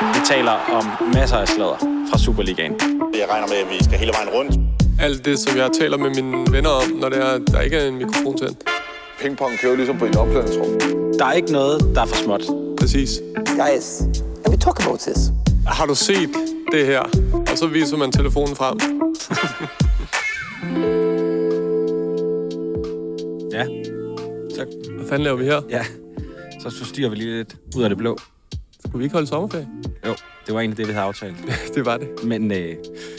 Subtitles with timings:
[0.00, 1.76] Vi taler om masser af sladder
[2.10, 2.72] fra Superligaen.
[3.14, 4.52] Jeg regner med, at vi skal hele vejen rundt.
[5.00, 7.88] Alt det, som jeg taler med mine venner om, når det er, der ikke er
[7.88, 8.56] en mikrofon til.
[9.20, 10.68] Pingpong kører ligesom på et opklædningsrum.
[11.18, 12.42] Der er ikke noget, der er for småt.
[12.80, 13.20] Præcis.
[13.36, 13.86] Guys,
[14.44, 15.18] can we talk about this?
[15.66, 16.30] Har du set
[16.72, 17.00] det her?
[17.50, 18.78] Og så viser man telefonen frem.
[23.52, 23.64] Ja.
[24.54, 25.62] Så, Hvad fanden laver vi her?
[25.70, 25.84] ja.
[26.60, 28.18] Så forstyrrer vi lige lidt ud af det blå.
[28.90, 29.68] Skulle vi ikke holde sommerferie?
[30.06, 30.14] Jo,
[30.46, 31.36] det var egentlig det, vi havde aftalt.
[31.74, 32.08] det var det.
[32.24, 32.68] Men øh,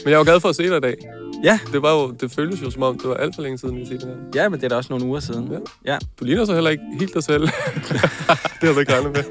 [0.04, 0.96] Men jeg var glad for at se dig i dag.
[1.44, 3.76] ja, Det, var jo, det føltes jo som om, det var alt for længe siden,
[3.76, 4.24] vi set hinanden.
[4.34, 5.52] ja, men det er da også nogle uger siden.
[5.52, 5.92] Ja.
[5.92, 5.98] ja.
[6.20, 7.42] Du ligner så heller ikke helt dig selv.
[8.60, 9.24] det har du ikke regnet med.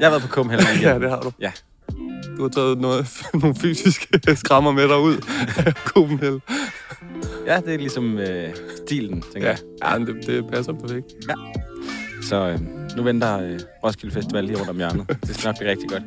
[0.00, 1.32] Jeg har været på heller ja, det har du.
[1.40, 1.52] Ja.
[2.36, 3.06] Du har taget noget,
[3.42, 5.16] nogle fysiske skrammer med dig ud
[5.66, 6.40] af Copenhagen.
[7.46, 8.48] Ja, det er ligesom øh,
[8.86, 9.92] stilen, tænker Ja, jeg.
[9.92, 11.06] ja men det, det passer perfekt.
[12.22, 12.58] Så øh,
[12.98, 15.08] nu venter øh, Roskilde Festival lige rundt om hjørnet.
[15.26, 16.02] Det skal nok blive rigtig godt.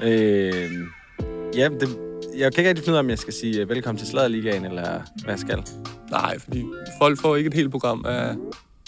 [0.00, 0.70] Øh,
[1.56, 1.88] ja, det,
[2.36, 4.64] jeg kan ikke rigtig finde ud af, om jeg skal sige øh, velkommen til Sladerligaen,
[4.64, 4.82] eller
[5.22, 5.62] hvad jeg skal.
[6.10, 6.64] Nej, fordi
[7.00, 8.34] folk får ikke et helt program af,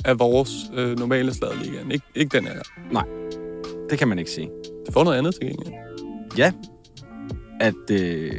[0.05, 1.93] af vores øh, normale sladerligaen.
[1.93, 2.55] Ik- ikke den her.
[2.93, 3.07] gang.
[3.91, 4.51] Det kan man ikke sige.
[4.87, 5.75] De får noget andet til gengæld.
[6.39, 6.53] Ja,
[7.61, 8.33] at øh,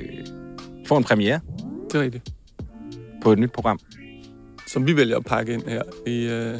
[0.87, 1.39] få en premiere
[1.91, 2.29] Det er rigtigt.
[3.23, 3.79] på et nyt program.
[4.67, 5.81] Som vi vælger at pakke ind her.
[6.07, 6.53] I, øh,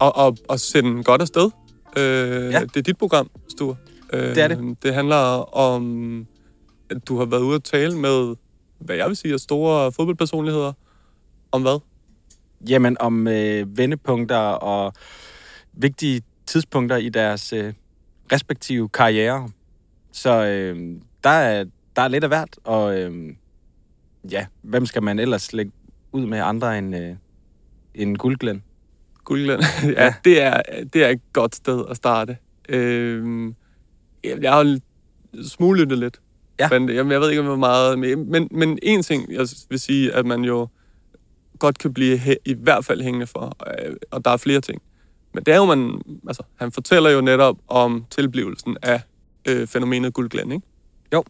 [0.00, 1.50] og, og, og sende godt afsted.
[1.96, 2.60] Øh, Ja.
[2.60, 3.78] Det er dit program, Stur.
[4.12, 4.76] Øh, Det er det.
[4.82, 5.16] Det handler
[5.56, 6.26] om,
[6.90, 8.34] at du har været ude at tale med,
[8.78, 10.72] hvad jeg vil sige, er store fodboldpersonligheder.
[11.52, 11.80] Om hvad?
[12.68, 14.92] Jamen om øh, vendepunkter og
[15.72, 17.72] vigtige tidspunkter i deres øh,
[18.32, 19.48] respektive karriere.
[20.12, 21.64] Så øh, der, er,
[21.96, 23.34] der er lidt af hvert, og øh,
[24.30, 25.72] ja, hvem skal man ellers lægge
[26.12, 27.14] ud med andre end, øh,
[27.94, 28.62] end Guldglen?
[29.28, 29.62] Guldland.
[29.84, 30.14] ja, Ja.
[30.24, 30.62] Det, er,
[30.92, 32.36] det er et godt sted at starte.
[32.68, 33.52] Øh,
[34.24, 34.78] jeg har
[35.42, 36.20] smuglyttet lidt.
[36.60, 36.68] Ja.
[36.68, 37.98] Men, jamen, jeg ved ikke, hvor meget...
[37.98, 40.68] Men, men, en ting, jeg vil sige, at man jo
[41.58, 44.82] godt kan blive he, i hvert fald hængende for, øh, og der er flere ting.
[45.34, 46.00] Men det er jo, man...
[46.26, 49.02] Altså, han fortæller jo netop om tilblivelsen af
[49.48, 50.66] øh, fænomenet guldglænd, ikke?
[51.12, 51.24] Jo.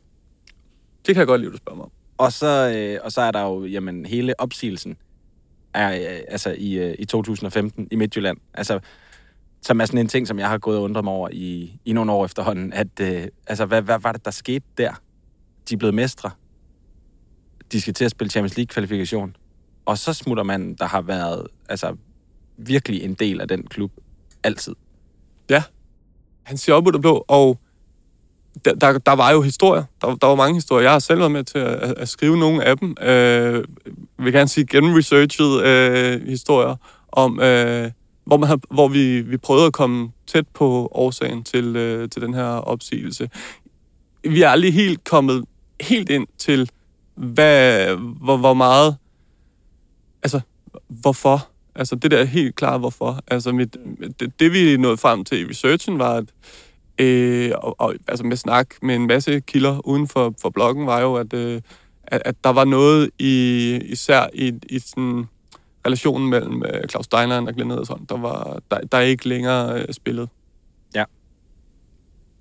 [1.06, 1.91] Det kan jeg godt lide, du spørger mig om.
[2.19, 4.97] Og så, øh, og så er der jo jamen, hele opsigelsen
[5.75, 8.39] er, øh, altså i, øh, i 2015 i Midtjylland.
[8.55, 8.81] Altså,
[9.62, 11.93] som er sådan en ting, som jeg har gået og undret mig over i, i
[11.93, 12.73] nogle år efterhånden.
[12.73, 14.93] At, øh, altså, hvad, hvad var det, der skete der?
[15.69, 16.31] De er blevet mestre.
[17.73, 19.37] De skal til at spille Champions League-kvalifikation.
[19.84, 21.97] Og så smutter man, der har været altså,
[22.56, 23.93] virkelig en del af den klub
[24.43, 24.75] altid.
[25.50, 25.62] Ja.
[26.43, 27.59] Han siger op ud af blå, og
[28.65, 29.85] der, der, der var jo historier.
[30.01, 30.83] Der, der var mange historier.
[30.83, 32.97] Jeg har selv været med til at, at, at skrive nogle af dem.
[33.01, 33.65] Øh,
[34.19, 36.77] vil gerne sige genresearchede øh, historier
[37.13, 37.91] om, øh,
[38.25, 42.23] hvor, man har, hvor vi, vi prøvede at komme tæt på årsagen til, øh, til
[42.23, 43.31] den her opsigelse.
[44.23, 45.45] Vi er aldrig helt kommet
[45.81, 46.71] helt ind til,
[47.15, 48.97] hvad, hvor, hvor meget...
[50.23, 50.41] Altså,
[50.89, 51.49] hvorfor?
[51.75, 53.21] Altså, det der er helt klart, hvorfor.
[53.29, 53.77] Altså, mit,
[54.21, 56.25] det, det, vi nåede frem til i researchen, var, at
[56.99, 61.01] øh, og, og, altså med snak med en masse kilder uden for, for bloggen, var
[61.01, 61.61] jo, at, øh,
[62.03, 65.25] at, at der var noget i, især i, i sådan
[65.87, 69.81] relationen mellem øh, Claus Steinlein og Glenn Ederson, der, var, der, der er ikke længere
[69.81, 70.29] øh, spillet.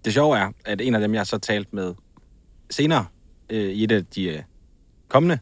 [0.08, 1.94] Det sjove er, at en af dem, jeg så talt med
[2.70, 3.06] senere
[3.50, 4.42] øh, i et af de øh,
[5.08, 5.40] kommende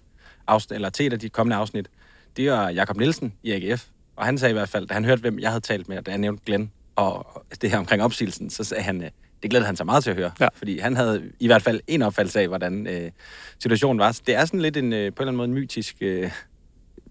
[0.48, 1.90] afsnit, eller til et af de kommende afsnit,
[2.38, 3.88] det var Jakob Nielsen i AGF.
[4.16, 6.12] Og han sagde i hvert fald, da han hørte, hvem jeg havde talt med, da
[6.12, 9.10] jeg nævnte Glenn, og det her omkring opsigelsen, så sagde han, øh,
[9.44, 10.32] det glædede han sig meget til at høre.
[10.40, 10.48] Ja.
[10.54, 13.12] Fordi han havde i hvert fald en opfattelse af, hvordan øh,
[13.60, 14.12] situationen var.
[14.12, 16.32] Så det er sådan lidt en, øh, på en eller anden måde en mytisk øh,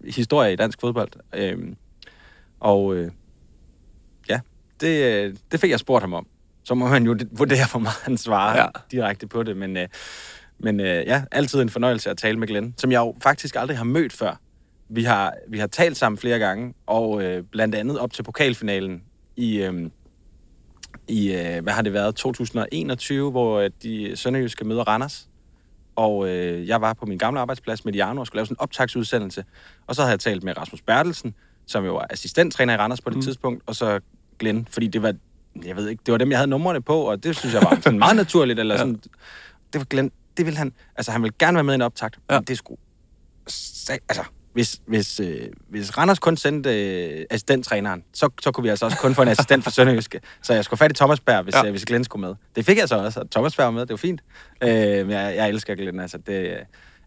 [0.05, 1.09] historie i dansk fodbold.
[1.33, 1.57] Øh,
[2.59, 3.11] og øh,
[4.29, 4.39] ja,
[4.81, 6.27] det, øh, det fik jeg spurgt ham om.
[6.63, 8.57] Så må han jo vurdere, hvor meget han svarer.
[8.57, 8.67] Ja.
[8.91, 9.57] direkte på det.
[9.57, 9.87] Men, øh,
[10.59, 13.77] men øh, ja, altid en fornøjelse at tale med Glenn, som jeg jo faktisk aldrig
[13.77, 14.41] har mødt før.
[14.89, 19.03] Vi har, vi har talt sammen flere gange, og øh, blandt andet op til pokalfinalen
[19.35, 19.89] i, øh,
[21.07, 25.29] i øh, hvad har det været, 2021, hvor øh, de Sønderjyske møder Randers.
[25.95, 28.61] Og øh, jeg var på min gamle arbejdsplads med Jarno og skulle lave sådan en
[28.61, 29.45] optagsudsendelse.
[29.87, 33.09] Og så havde jeg talt med Rasmus Bertelsen, som jo var assistenttræner i Randers på
[33.09, 33.21] det mm.
[33.21, 33.99] tidspunkt, og så
[34.39, 35.13] Glenn, fordi det var,
[35.65, 37.79] jeg ved ikke, det var dem, jeg havde numrene på, og det synes jeg var
[37.81, 38.79] sådan meget naturligt, eller Ja.
[38.79, 39.01] sådan,
[39.73, 42.19] det var Glenn, det ville han, altså han ville gerne være med i en optakt,
[42.29, 42.39] ja.
[42.39, 42.81] Men det skulle,
[44.09, 44.23] altså,
[44.55, 48.97] hvis, hvis, øh, hvis Randers kun sendte øh, assistenttræneren, så, så kunne vi altså også
[48.97, 50.19] kun få en assistent fra Sønderjyske.
[50.41, 51.65] Så jeg skulle fat i Thomas Berg, hvis, ja.
[51.65, 52.35] Øh, hvis Glenn skulle med.
[52.55, 54.21] Det fik jeg så også, og Thomas Berg var med, det var fint.
[54.63, 56.57] Øh, men jeg, jeg elsker Glenn, altså det er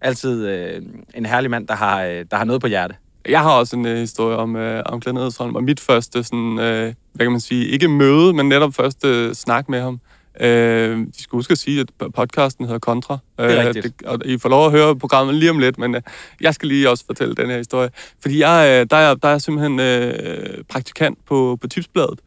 [0.01, 0.83] altid øh,
[1.15, 2.95] en herlig mand, der har, øh, der har noget på hjerte.
[3.29, 6.49] Jeg har også en uh, historie om, uh, om Glenn Edersholm, og mit første, sådan,
[6.49, 10.01] uh, hvad kan man sige, ikke møde, men netop første uh, snak med ham.
[10.41, 13.19] Uh, de skal huske at sige, at podcasten hedder Kontra.
[13.39, 14.01] Det er rigtigt.
[14.01, 16.01] det, og I får lov at høre programmet lige om lidt, men uh,
[16.41, 17.91] jeg skal lige også fortælle den her historie.
[18.23, 22.21] Fordi jeg, uh, der, er, der er simpelthen uh, praktikant på, på Tipsbladet,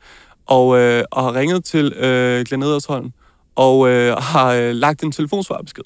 [0.45, 3.11] og, uh, og har ringet til uh, Glenn Edersholm,
[3.55, 5.83] og uh, har uh, lagt en telefonsvarbesked.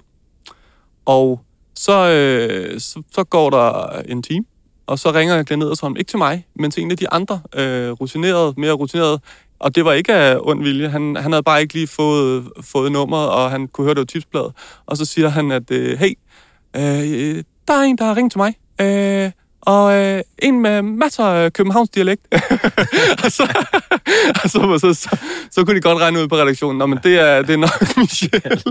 [1.05, 1.41] Og
[1.75, 4.45] så, øh, så, så går der en time,
[4.87, 7.91] og så ringer Glenn Edersholm, ikke til mig, men til en af de andre øh,
[7.91, 9.19] rutinerede, mere rutinerede,
[9.59, 10.89] og det var ikke af ond vilje.
[10.89, 14.05] Han, han havde bare ikke lige fået, fået nummeret, og han kunne høre det var
[14.05, 14.53] tipsbladet.
[14.85, 16.13] Og så siger han, at øh, hey,
[16.75, 18.55] øh, der er en, der har ringet til mig.
[18.81, 19.31] Øh,
[19.61, 22.27] og øh, en med masser af Københavns dialekt.
[23.23, 23.43] og så,
[24.43, 25.17] og så, så, så,
[25.51, 27.81] så kunne de godt regne ud på redaktionen, Nå, men det er, det er nok
[27.97, 28.63] Michel.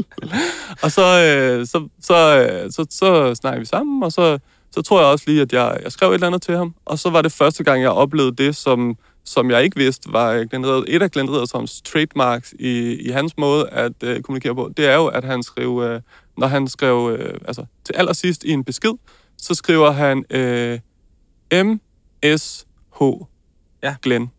[0.82, 4.38] og så, øh, så, så, øh, så, så snakker vi sammen, og så,
[4.72, 6.74] så tror jeg også lige, at jeg, jeg skrev et eller andet til ham.
[6.84, 10.44] Og så var det første gang, jeg oplevede det, som, som jeg ikke vidste, var
[10.44, 14.72] Glenn Ridder, et af Glenn Riddersholms trademarks i, i hans måde at øh, kommunikere på.
[14.76, 16.00] Det er jo, at han skrev, øh,
[16.38, 18.92] når han skrev, øh, altså til allersidst i en besked,
[19.38, 20.78] så skriver han øh,
[21.64, 23.02] M-S-H.
[23.82, 23.96] Ja.
[24.02, 24.30] Glenn.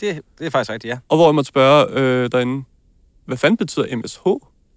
[0.00, 0.98] Det, det er faktisk rigtigt, ja.
[1.08, 2.64] Og hvor jeg måtte spørge øh, derinde,
[3.24, 4.20] hvad fanden betyder MSH?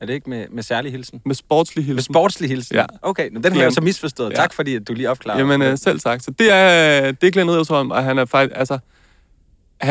[0.02, 1.22] Er det ikke med, med særlig hilsen?
[1.26, 1.96] Med sportslig hilsen.
[1.96, 2.76] Med sportslig hilsen?
[2.76, 2.86] Ja.
[3.02, 4.32] Okay, men den har jeg så misforstået.
[4.32, 4.36] Ja.
[4.36, 5.42] Tak fordi, at du lige opklarede.
[5.42, 6.24] Jamen, øh, selv sagt.
[6.24, 8.80] Så det er, det er Glenn Riddersholm, og han er faktisk, altså,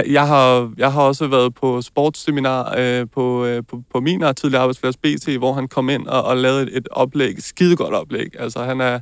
[0.06, 4.62] jeg har, jeg har også været på sportsseminar øh, på, øh, på, på min tidligere
[4.62, 8.40] arbejdsplads, BT, hvor han kom ind og, og lavede et, et oplæg, skidegodt oplæg.
[8.40, 9.00] Altså, han er,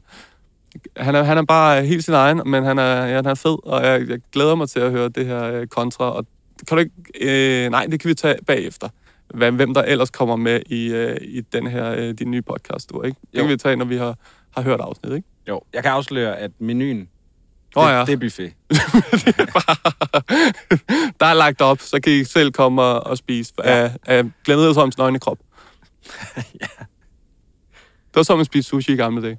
[0.96, 3.66] han er, han er bare helt sin egen, men han er, ja, han er fed,
[3.66, 6.10] og jeg, jeg glæder mig til at høre det her øh, kontra.
[6.10, 6.26] Og
[6.68, 8.88] kan du ikke, øh, nej, det kan vi tage bagefter.
[9.34, 12.90] Hvem, hvem der ellers kommer med i, øh, i den her, øh, din nye podcast,
[12.90, 13.18] du, ikke?
[13.32, 13.42] Det Jo.
[13.42, 14.16] kan vi tage, når vi har,
[14.50, 15.28] har hørt afsnit, ikke?
[15.48, 17.08] Jo, jeg kan afsløre, at menuen,
[17.74, 18.04] det, Åh, ja.
[18.04, 18.52] det er buffet.
[21.20, 23.70] der er lagt op, så kan I selv komme og, og spise ja.
[23.70, 25.38] af, af Glenn Riddersholms nøgne krop.
[26.36, 26.66] ja.
[28.08, 29.38] Det var som at spise sushi i gamle dage.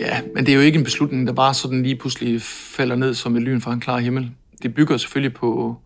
[0.00, 3.14] Ja, men det er jo ikke en beslutning, der bare sådan lige pludselig falder ned
[3.14, 4.30] som et lyn fra en klar himmel.
[4.62, 5.76] Det bygger selvfølgelig på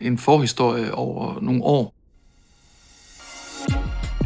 [0.00, 1.94] en forhistorie over nogle år.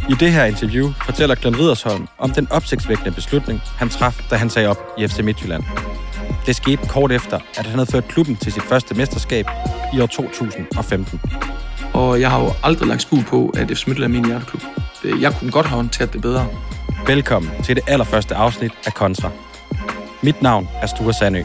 [0.08, 4.50] I det her interview fortæller Glenn Riddersholm om den opsigtsvækkende beslutning, han traf, da han
[4.50, 5.64] sagde op i FC Midtjylland.
[6.46, 9.46] Det skete kort efter, at han havde ført klubben til sit første mesterskab
[9.94, 11.20] i år 2015.
[11.94, 14.62] Og jeg har jo aldrig lagt skjul på, at FC Midtjylland er min hjerteklub.
[15.20, 16.48] Jeg kunne godt have håndteret det bedre.
[17.06, 19.30] Velkommen til det allerførste afsnit af Kontra.
[20.22, 21.42] Mit navn er Sture Sandø.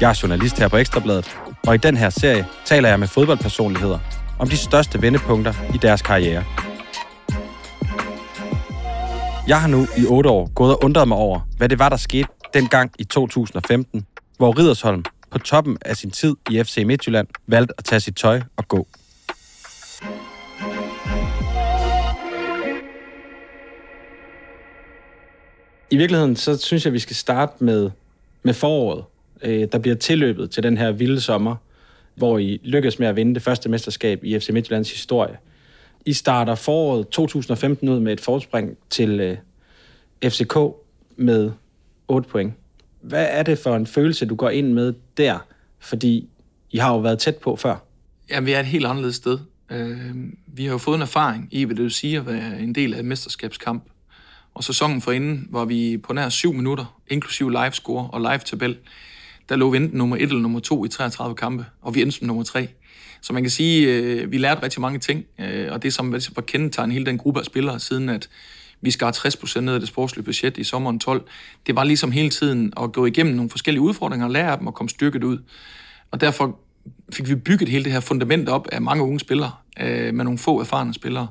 [0.00, 1.36] Jeg er journalist her på Ekstrabladet,
[1.66, 3.98] og i den her serie taler jeg med fodboldpersonligheder
[4.38, 6.44] om de største vendepunkter i deres karriere.
[9.48, 11.96] Jeg har nu i otte år gået og undret mig over, hvad det var, der
[11.96, 17.74] skete dengang i 2015, hvor Ridersholm på toppen af sin tid i FC Midtjylland valgte
[17.78, 18.86] at tage sit tøj og gå.
[25.90, 27.90] I virkeligheden, så synes jeg, vi skal starte med,
[28.42, 29.04] med foråret,
[29.42, 31.56] øh, der bliver tilløbet til den her vilde sommer,
[32.14, 35.36] hvor I lykkes med at vinde det første mesterskab i FC Midtjyllands historie.
[36.06, 39.36] I starter foråret 2015 ud med et forspring til øh,
[40.30, 40.56] FCK
[41.16, 41.50] med
[42.08, 42.54] 8 point.
[43.00, 45.38] Hvad er det for en følelse, du går ind med der?
[45.78, 46.28] Fordi
[46.70, 47.76] I har jo været tæt på før.
[48.30, 49.38] Ja, vi er et helt anderledes sted.
[49.70, 50.14] Øh,
[50.46, 52.94] vi har jo fået en erfaring i, hvad det vil sige at være en del
[52.94, 53.84] af et mesterskabskamp.
[54.54, 58.76] Og sæsonen forinden var vi på nær 7 minutter, inklusive live score og live tabel.
[59.50, 62.18] Der lå vi enten nummer 1 eller nummer 2 i 33 kampe, og vi endte
[62.18, 62.68] som nummer 3.
[63.22, 66.30] Så man kan sige, øh, vi lærte rigtig mange ting, øh, og det som altså,
[66.34, 68.28] var kendetegnet hele den gruppe af spillere, siden at
[68.80, 71.22] vi skar 60% ned af det sportslige budget i sommeren 12,
[71.66, 74.74] det var ligesom hele tiden at gå igennem nogle forskellige udfordringer, lære af dem og
[74.74, 75.38] komme styrket ud.
[76.10, 76.58] Og derfor
[77.12, 80.38] fik vi bygget hele det her fundament op af mange unge spillere, øh, med nogle
[80.38, 81.28] få erfarne spillere.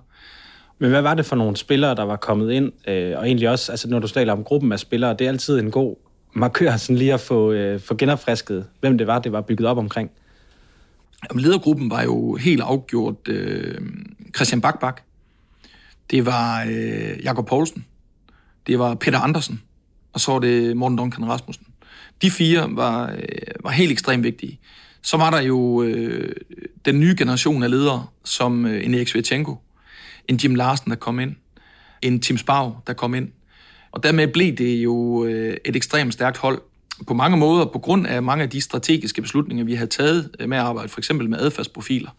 [0.80, 2.72] Men hvad var det for nogle spillere, der var kommet ind?
[2.90, 5.60] Øh, og egentlig også, altså når du taler om gruppen af spillere, det er altid
[5.60, 9.42] en god markør sådan lige at få, øh, få genopfrisket, hvem det var, det var
[9.42, 10.12] bygget op omkring.
[11.30, 13.82] Jamen, ledergruppen var jo helt afgjort øh,
[14.36, 15.02] Christian Bakbak.
[16.12, 17.86] Det var øh, Jakob Poulsen.
[18.68, 19.62] Det var Peter Andersen.
[20.14, 21.66] Og så var det Morten Duncan Rasmussen.
[22.22, 23.22] De fire var, øh,
[23.64, 24.60] var helt ekstremt vigtige.
[25.02, 26.36] Så var der jo øh,
[26.86, 29.58] den nye generation af ledere, som øh, en Erik Svetchenko,
[30.28, 31.36] en Jim Larsen, der kom ind,
[32.02, 33.30] en Tim Spau, der kom ind.
[33.92, 36.62] Og dermed blev det jo øh, et ekstremt stærkt hold.
[37.08, 40.58] på mange måder, på grund af mange af de strategiske beslutninger, vi havde taget med
[40.58, 42.10] at arbejde for eksempel med adfærdsprofiler,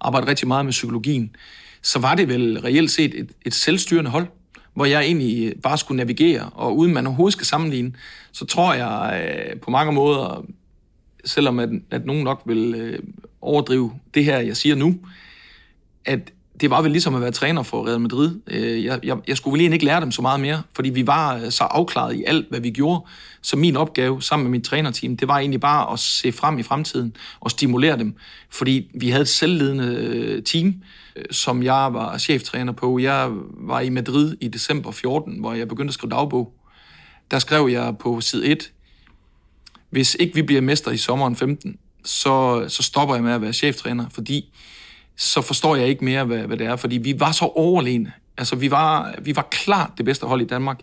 [0.00, 1.36] arbejde rigtig meget med psykologien,
[1.82, 4.26] så var det vel reelt set et, et selvstyrende hold,
[4.74, 7.92] hvor jeg egentlig øh, bare skulle navigere, og uden man overhovedet skal sammenligne,
[8.32, 10.44] så tror jeg øh, på mange måder,
[11.24, 12.98] selvom at, at nogen nok vil øh,
[13.40, 14.98] overdrive det her, jeg siger nu,
[16.04, 18.40] at det var vel ligesom at være træner for Real Madrid.
[18.46, 21.06] Øh, jeg, jeg, jeg skulle vel egentlig ikke lære dem så meget mere, fordi vi
[21.06, 23.04] var øh, så afklaret i alt, hvad vi gjorde.
[23.42, 26.62] Så min opgave sammen med mit trænerteam, det var egentlig bare at se frem i
[26.62, 28.14] fremtiden og stimulere dem.
[28.50, 30.74] Fordi vi havde et selvledende øh, team,
[31.30, 32.98] som jeg var cheftræner på.
[32.98, 36.52] Jeg var i Madrid i december 14, hvor jeg begyndte at skrive dagbog.
[37.30, 38.72] Der skrev jeg på side 1,
[39.90, 43.52] hvis ikke vi bliver mester i sommeren 15, så, så stopper jeg med at være
[43.52, 44.52] cheftræner, fordi
[45.22, 48.12] så forstår jeg ikke mere, hvad, hvad det er, fordi vi var så overlegne.
[48.38, 50.80] Altså, vi var, vi var klart det bedste hold i Danmark,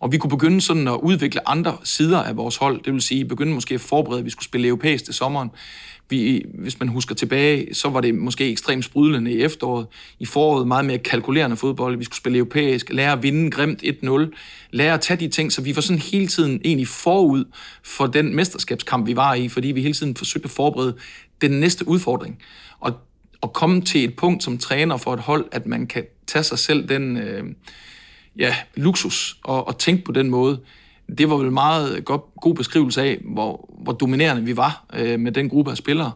[0.00, 2.84] og vi kunne begynde sådan at udvikle andre sider af vores hold.
[2.84, 5.50] Det vil sige, begynde måske at forberede, at vi skulle spille europæisk til sommeren.
[6.08, 9.86] Vi, hvis man husker tilbage, så var det måske ekstremt sprudlende i efteråret.
[10.18, 11.98] I foråret meget mere kalkulerende fodbold.
[11.98, 14.10] Vi skulle spille europæisk, lære at vinde grimt 1-0,
[14.70, 17.44] lære at tage de ting, så vi var sådan hele tiden egentlig forud
[17.84, 20.96] for den mesterskabskamp, vi var i, fordi vi hele tiden forsøgte at forberede
[21.40, 22.38] den næste udfordring.
[22.80, 22.92] Og
[23.42, 26.58] at komme til et punkt som træner for et hold, at man kan tage sig
[26.58, 27.44] selv den øh,
[28.38, 30.60] ja, luksus og, og tænke på den måde,
[31.18, 35.32] det var vel meget godt, god beskrivelse af, hvor, hvor dominerende vi var øh, med
[35.32, 36.12] den gruppe af spillere.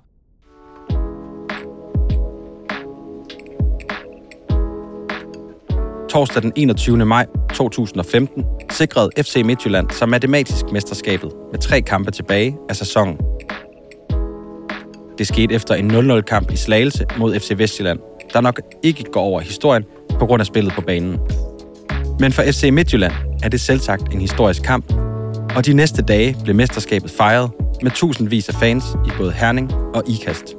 [6.11, 7.07] Torsdag den 21.
[7.07, 13.19] maj 2015 sikrede FC Midtjylland sig matematisk mesterskabet med tre kampe tilbage af sæsonen
[15.19, 17.99] det skete efter en 0-0-kamp i Slagelse mod FC Vestjylland,
[18.33, 19.85] der nok ikke går over historien
[20.19, 21.19] på grund af spillet på banen.
[22.21, 24.93] Men for FC Midtjylland er det selvsagt en historisk kamp,
[25.57, 27.51] og de næste dage blev mesterskabet fejret
[27.83, 30.55] med tusindvis af fans i både Herning og Ikast.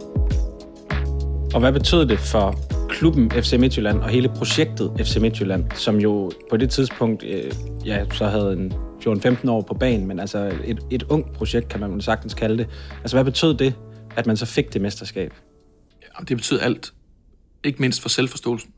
[1.54, 2.56] Og hvad betød det for
[2.90, 7.52] klubben FC Midtjylland og hele projektet FC Midtjylland, som jo på det tidspunkt øh,
[7.86, 8.74] ja, så havde en
[9.08, 12.68] 14-15 år på banen, men altså et, et ungt projekt, kan man sagtens kalde det.
[13.02, 13.74] Altså hvad betød det
[14.16, 15.34] at man så fik det mesterskab?
[16.04, 16.94] Jamen, det betyder alt.
[17.64, 18.74] Ikke mindst for selvforståelsen.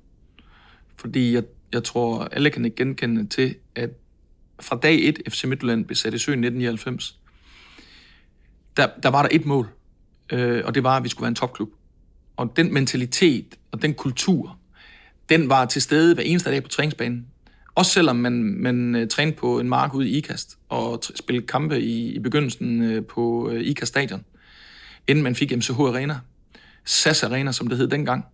[0.98, 3.90] Fordi jeg, jeg tror, alle kan ikke genkende til, at
[4.60, 7.20] fra dag 1 FC Midtjylland blev sat i søen 1999,
[8.78, 9.70] der, der var der et mål,
[10.32, 11.70] øh, og det var, at vi skulle være en topklub.
[12.38, 14.60] Og den mentalitet og den kultur,
[15.30, 17.28] den var til stede hver eneste dag på træningsbanen.
[17.76, 21.82] Også selvom man, man uh, trænede på en mark ude i IKAST og spillede kampe
[21.82, 24.26] i, i begyndelsen uh, på uh, IKAST stadion
[25.08, 26.20] inden man fik MCH Arena.
[26.86, 28.26] SAS Arena, som det hed dengang.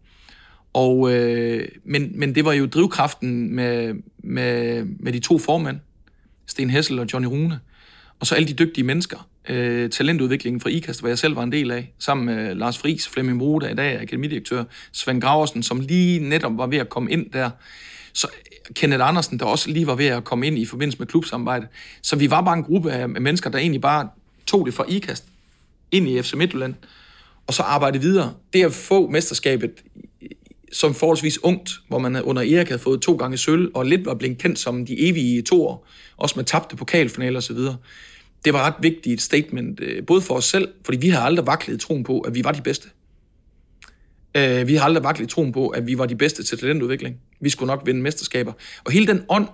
[0.73, 5.79] Og, øh, men, men det var jo drivkraften med, med, med de to formænd,
[6.45, 7.59] Sten Hessel og Johnny Rune,
[8.19, 9.29] og så alle de dygtige mennesker.
[9.49, 13.07] Øh, talentudviklingen fra IKAST, hvor jeg selv var en del af, sammen med Lars Friis,
[13.07, 17.31] Flemming Rode, i dag akademidirektør, Svend Graversen, som lige netop var ved at komme ind
[17.31, 17.49] der.
[18.13, 21.07] Så øh, Kenneth Andersen, der også lige var ved at komme ind i forbindelse med
[21.07, 21.67] klubsamarbejde.
[22.01, 24.09] Så vi var bare en gruppe af mennesker, der egentlig bare
[24.45, 25.25] tog det fra IKAST
[25.93, 26.73] ind i FC Midtjylland,
[27.47, 28.33] og så arbejde videre.
[28.53, 29.71] Det at få mesterskabet
[30.71, 34.13] som forholdsvis ungt, hvor man under Erik havde fået to gange sølv, og lidt var
[34.13, 37.57] blevet kendt som de evige to år, også med tabte pokalfinaler osv.,
[38.45, 41.79] det var ret vigtigt statement, øh, både for os selv, fordi vi har aldrig vaklet
[41.79, 42.89] troen på, at vi var de bedste.
[44.37, 47.15] Øh, vi har aldrig vaklet troen på, at vi var de bedste til talentudvikling.
[47.41, 48.53] Vi skulle nok vinde mesterskaber.
[48.83, 49.47] Og hele den ånd,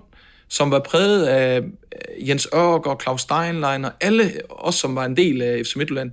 [0.50, 5.06] som var præget af øh, Jens Ørg og Claus Steinlein og alle os, som var
[5.06, 6.12] en del af FC Midtjylland,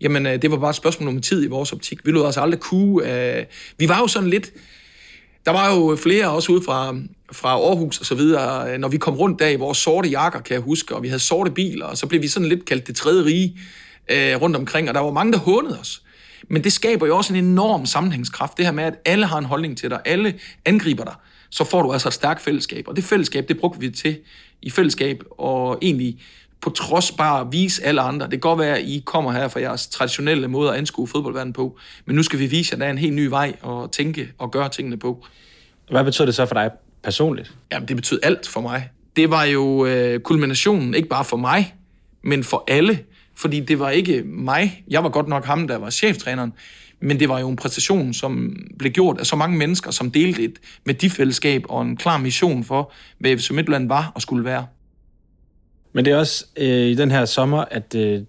[0.00, 2.06] jamen øh, det var bare et spørgsmål om tid i vores optik.
[2.06, 3.02] Vi lod os aldrig kue.
[3.78, 4.52] Vi var jo sådan lidt...
[5.46, 6.96] Der var jo flere også ude fra,
[7.32, 10.54] fra Aarhus og så videre, når vi kom rundt der i vores sorte jakker, kan
[10.54, 12.96] jeg huske, og vi havde sorte biler, og så blev vi sådan lidt kaldt det
[12.96, 13.58] tredje rige
[14.08, 16.02] øh, rundt omkring, og der var mange, der hånede os.
[16.48, 19.44] Men det skaber jo også en enorm sammenhængskraft, det her med, at alle har en
[19.44, 21.14] holdning til dig, alle angriber dig
[21.52, 22.88] så får du altså et stærkt fællesskab.
[22.88, 24.18] Og det fællesskab, det brugte vi til
[24.62, 26.18] i fællesskab, og egentlig
[26.60, 28.26] på trods bare at vise alle andre.
[28.26, 31.52] Det kan godt være, at I kommer her fra jeres traditionelle måde at anskue fodboldverdenen
[31.52, 33.90] på, men nu skal vi vise jer, at der er en helt ny vej at
[33.90, 35.26] tænke og gøre tingene på.
[35.90, 36.70] Hvad betyder det så for dig
[37.02, 37.52] personligt?
[37.72, 38.90] Jamen, det betyder alt for mig.
[39.16, 41.74] Det var jo øh, kulminationen, ikke bare for mig,
[42.22, 42.98] men for alle.
[43.34, 44.84] Fordi det var ikke mig.
[44.88, 46.52] Jeg var godt nok ham, der var cheftræneren.
[47.02, 50.42] Men det var jo en præstation, som blev gjort af så mange mennesker, som delte
[50.42, 54.66] et værdifællesskab og en klar mission for, hvad FC Midtland var og skulle være.
[55.92, 58.22] Men det er også øh, i den her sommer, at øh,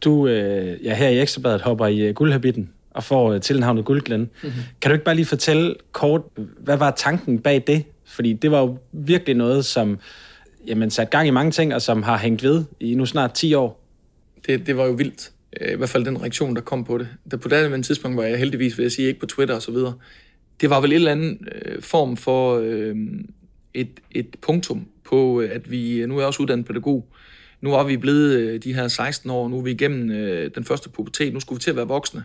[0.00, 4.20] du øh, ja, her i Ekstrabladet hopper i øh, guldhabitten og får øh, tilnavnet Guldglæn.
[4.20, 4.52] Mm-hmm.
[4.80, 6.22] Kan du ikke bare lige fortælle kort,
[6.58, 7.84] hvad var tanken bag det?
[8.04, 9.98] Fordi det var jo virkelig noget, som
[10.66, 13.54] jamen, satte gang i mange ting, og som har hængt ved i nu snart 10
[13.54, 13.80] år.
[14.46, 15.30] det, det var jo vildt.
[15.60, 17.08] Øh, I hvert fald den reaktion, der kom på det.
[17.30, 19.72] Der på det tidspunkt var jeg heldigvis, vil jeg sige, ikke på Twitter og så
[19.72, 19.94] videre.
[20.60, 22.96] Det var vel en eller anden øh, form for øh,
[23.74, 27.08] et, et punktum på, øh, at vi, øh, nu er jeg også uddannet pædagog,
[27.60, 30.64] nu var vi blevet øh, de her 16 år, nu er vi igennem øh, den
[30.64, 32.24] første pubertet, nu skulle vi til at være voksne.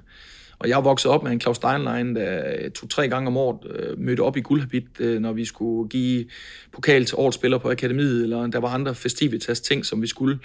[0.59, 4.21] Og jeg voksede op med en Claus Steinlein, der to-tre gange om året øh, mødte
[4.21, 6.25] op i guldhabit, øh, når vi skulle give
[6.71, 10.39] pokal til årets spiller på akademiet, eller der var andre festivitas ting, som vi skulle.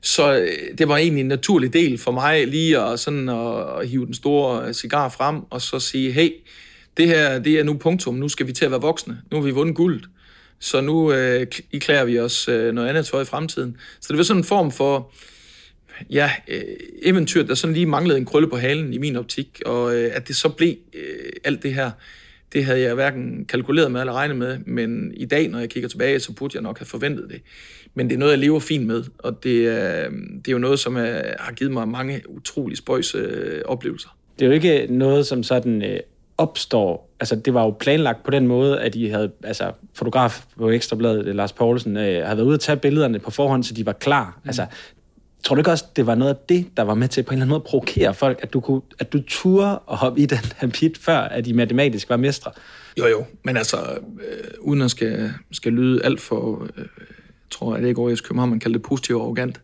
[0.00, 3.88] Så øh, det var egentlig en naturlig del for mig lige at, sådan at, at
[3.88, 6.30] hive den store øh, cigar frem, og så sige, hey,
[6.96, 9.44] det her det er nu punktum, nu skal vi til at være voksne, nu har
[9.44, 10.02] vi vundet guld,
[10.58, 13.76] så nu øh, iklærer vi os øh, noget andet tøj i fremtiden.
[14.00, 15.12] Så det var sådan en form for,
[16.10, 16.62] ja, øh,
[17.02, 20.28] eventyr, der sådan lige manglede en krølle på halen i min optik, og øh, at
[20.28, 21.90] det så blev øh, alt det her,
[22.52, 25.88] det havde jeg hverken kalkuleret med eller regnet med, men i dag, når jeg kigger
[25.88, 27.40] tilbage, så burde jeg nok have forventet det.
[27.94, 30.78] Men det er noget, jeg lever fint med, og det, er, det er jo noget,
[30.78, 34.16] som er, har givet mig mange utrolig spøjse øh, oplevelser.
[34.38, 36.00] Det er jo ikke noget, som sådan øh,
[36.38, 40.70] opstår, altså det var jo planlagt på den måde, at I havde, altså fotograf på
[40.70, 43.92] Ekstrabladet, Lars Poulsen, øh, havde været ude at tage billederne på forhånd, så de var
[43.92, 44.38] klar.
[44.44, 44.48] Mm.
[44.48, 44.66] Altså,
[45.46, 47.32] tror du ikke også, det var noget af det, der var med til på en
[47.32, 50.26] eller anden måde at provokere folk, at du, kunne, at du turde at hoppe i
[50.26, 52.50] den her pit, før at I matematisk var mestre?
[52.98, 56.84] Jo, jo, men altså, øh, uden at skal, skal lyde alt for, øh,
[57.50, 59.60] tror jeg, det ikke over i København, man kalder det positivt og arrogant,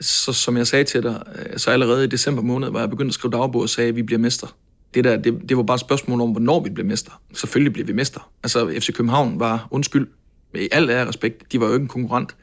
[0.00, 3.08] så som jeg sagde til dig, øh, så allerede i december måned var jeg begyndt
[3.08, 4.56] at skrive dagbog og sagde, at vi bliver mester
[4.94, 7.22] det der, det, det var bare et spørgsmål om, hvornår vi blev mester.
[7.34, 8.30] Selvfølgelig blev vi mester.
[8.42, 10.08] Altså, FC København var, undskyld,
[10.52, 12.36] med al ære respekt, de var jo ikke en konkurrent.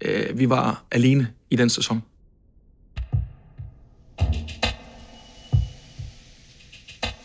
[0.00, 2.02] Øh, vi var alene i den sæson.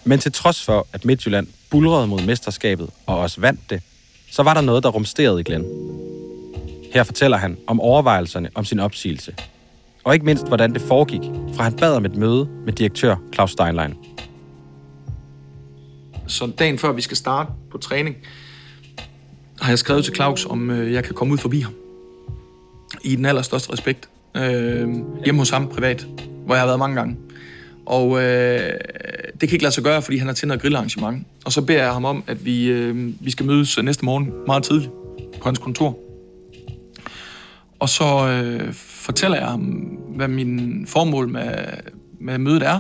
[0.06, 3.82] Men til trods for, at Midtjylland bulrede mod mesterskabet og også vandt det,
[4.32, 5.66] så var der noget, der rumsterede i Glenn.
[6.94, 9.36] Her fortæller han om overvejelserne om sin opsigelse.
[10.04, 11.22] Og ikke mindst, hvordan det foregik,
[11.56, 13.94] fra han bad om et møde med direktør Claus Steinlein.
[16.28, 18.16] Så dagen før vi skal starte på træning,
[19.62, 21.74] har jeg skrevet til Claus, om øh, jeg kan komme ud forbi ham.
[23.04, 24.10] I den allerstørste respekt.
[24.38, 24.90] Øh,
[25.26, 26.08] hjemme hos ham privat,
[26.46, 27.18] hvor jeg har været mange gange.
[27.86, 28.72] Og øh,
[29.42, 31.28] det kan ikke lade sig gøre, fordi han har til noget grillarrangement.
[31.46, 34.32] Og så beder jeg ham om, at vi, øh, vi skal mødes øh, næste morgen
[34.48, 34.92] meget tidligt
[35.42, 36.00] på hans kontor.
[37.80, 39.62] Og så øh, fortæller jeg ham,
[40.16, 41.54] hvad min formål med,
[42.20, 42.80] med mødet er,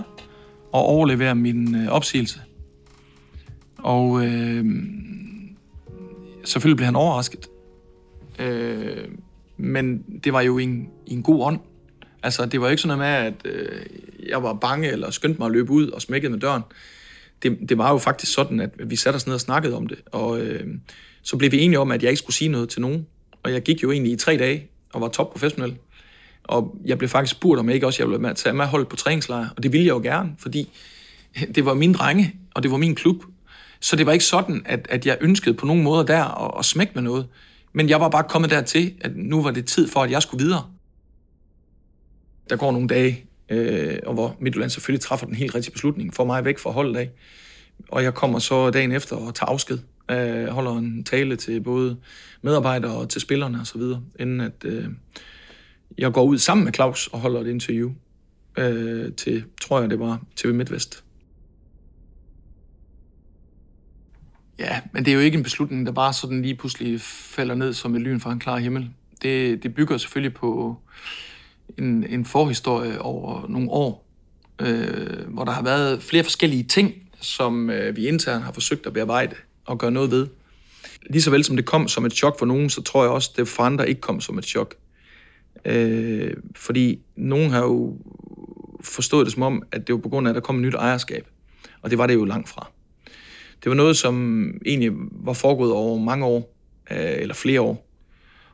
[0.71, 2.41] og overleverer min øh, opsigelse.
[3.77, 4.65] Og øh,
[6.43, 7.47] selvfølgelig blev han overrasket.
[8.39, 9.07] Øh,
[9.57, 11.59] men det var jo i en, i en god ånd.
[12.23, 13.85] Altså, det var ikke sådan noget med, at øh,
[14.29, 16.61] jeg var bange eller skyndte mig at løbe ud og smækkede med døren.
[17.43, 19.97] Det, det var jo faktisk sådan, at vi satte os ned og snakkede om det.
[20.11, 20.67] Og øh,
[21.21, 23.07] så blev vi enige om, at jeg ikke skulle sige noget til nogen.
[23.43, 25.77] Og jeg gik jo egentlig i tre dage og var top professionel.
[26.43, 28.65] Og jeg blev faktisk spurgt, om jeg ikke også jeg ville med at tage med
[28.65, 29.47] hold på træningslejr.
[29.57, 30.69] Og det ville jeg jo gerne, fordi
[31.55, 33.23] det var min drenge, og det var min klub,
[33.83, 36.65] så det var ikke sådan, at, at jeg ønskede på nogen måde der at, at
[36.65, 37.27] smække med noget.
[37.73, 40.43] Men jeg var bare kommet dertil, at nu var det tid for, at jeg skulle
[40.43, 40.69] videre.
[42.49, 46.25] Der går nogle dage, øh, og hvor Midtjylland selvfølgelig træffer den helt rigtige beslutning, for
[46.25, 47.09] mig væk fra holdet af.
[47.91, 49.79] Og jeg kommer så dagen efter og tager afsked.
[50.11, 51.97] Øh, holder en tale til både
[52.41, 53.81] medarbejdere og til spillerne osv.,
[54.19, 54.85] inden at øh,
[55.97, 57.91] jeg går ud sammen med Claus og holder et interview
[58.57, 61.02] øh, til, tror jeg det var, TV MidtVest.
[64.59, 67.73] Ja, men det er jo ikke en beslutning, der bare sådan lige pludselig falder ned
[67.73, 68.89] som et lyn fra en klar himmel.
[69.21, 70.77] Det, det bygger selvfølgelig på
[71.77, 74.07] en, en forhistorie over nogle år,
[74.59, 78.93] øh, hvor der har været flere forskellige ting, som øh, vi internt har forsøgt at
[78.93, 79.35] bearbejde
[79.65, 80.27] og gøre noget ved.
[81.09, 83.31] Lige så vel som det kom som et chok for nogen, så tror jeg også,
[83.37, 84.75] det for andre ikke kom som et chok.
[85.65, 87.97] Øh, fordi nogen har jo
[88.81, 90.73] forstået det som om, at det var på grund af, at der kom et nyt
[90.73, 91.27] ejerskab.
[91.81, 92.71] Og det var det jo langt fra.
[93.63, 96.55] Det var noget, som egentlig var foregået over mange år,
[96.91, 97.89] øh, eller flere år.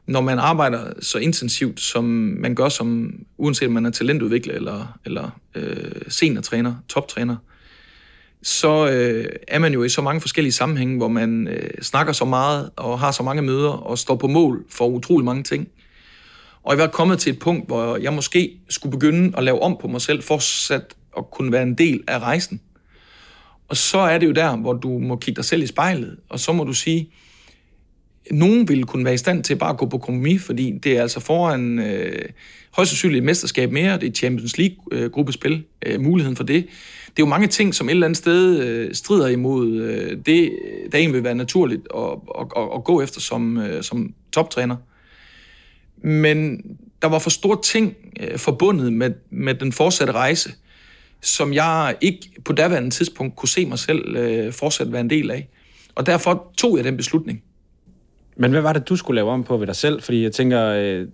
[0.08, 2.04] Når man arbejder så intensivt, som
[2.40, 7.36] man gør, som uanset om man er talentudvikler eller, eller øh, seniortræner, toptræner,
[8.44, 12.26] så øh, er man jo i så mange forskellige sammenhænge, hvor man øh, snakker så
[12.26, 15.68] meget og har så mange møder og står på mål for utrolig mange ting.
[16.64, 19.78] Og jeg var kommet til et punkt, hvor jeg måske skulle begynde at lave om
[19.82, 20.72] på mig selv, for
[21.18, 22.62] at kunne være en del af rejsen.
[23.70, 26.40] Og så er det jo der, hvor du må kigge dig selv i spejlet, og
[26.40, 27.10] så må du sige,
[28.32, 31.02] nogen ville kunne være i stand til bare at gå på kompromis, fordi det er
[31.02, 32.30] altså foran øh,
[32.72, 36.66] højst sandsynligt et mesterskab mere, det er Champions League-gruppespil, øh, øh, muligheden for det.
[37.08, 40.52] Det er jo mange ting, som et eller andet sted øh, strider imod øh, det,
[40.92, 42.04] der egentlig vil være naturligt at,
[42.40, 44.76] at, at, at gå efter som, øh, som toptræner.
[46.08, 46.62] Men
[47.02, 50.52] der var for store ting øh, forbundet med, med den fortsatte rejse,
[51.22, 55.32] som jeg ikke på daværende tidspunkt kunne se mig selv øh, fortsat være en del
[55.32, 55.50] af.
[55.96, 57.44] Og derfor tog jeg den beslutning.
[58.36, 60.02] Men hvad var det, du skulle lave om på ved dig selv?
[60.02, 61.08] Fordi jeg tænker, øh,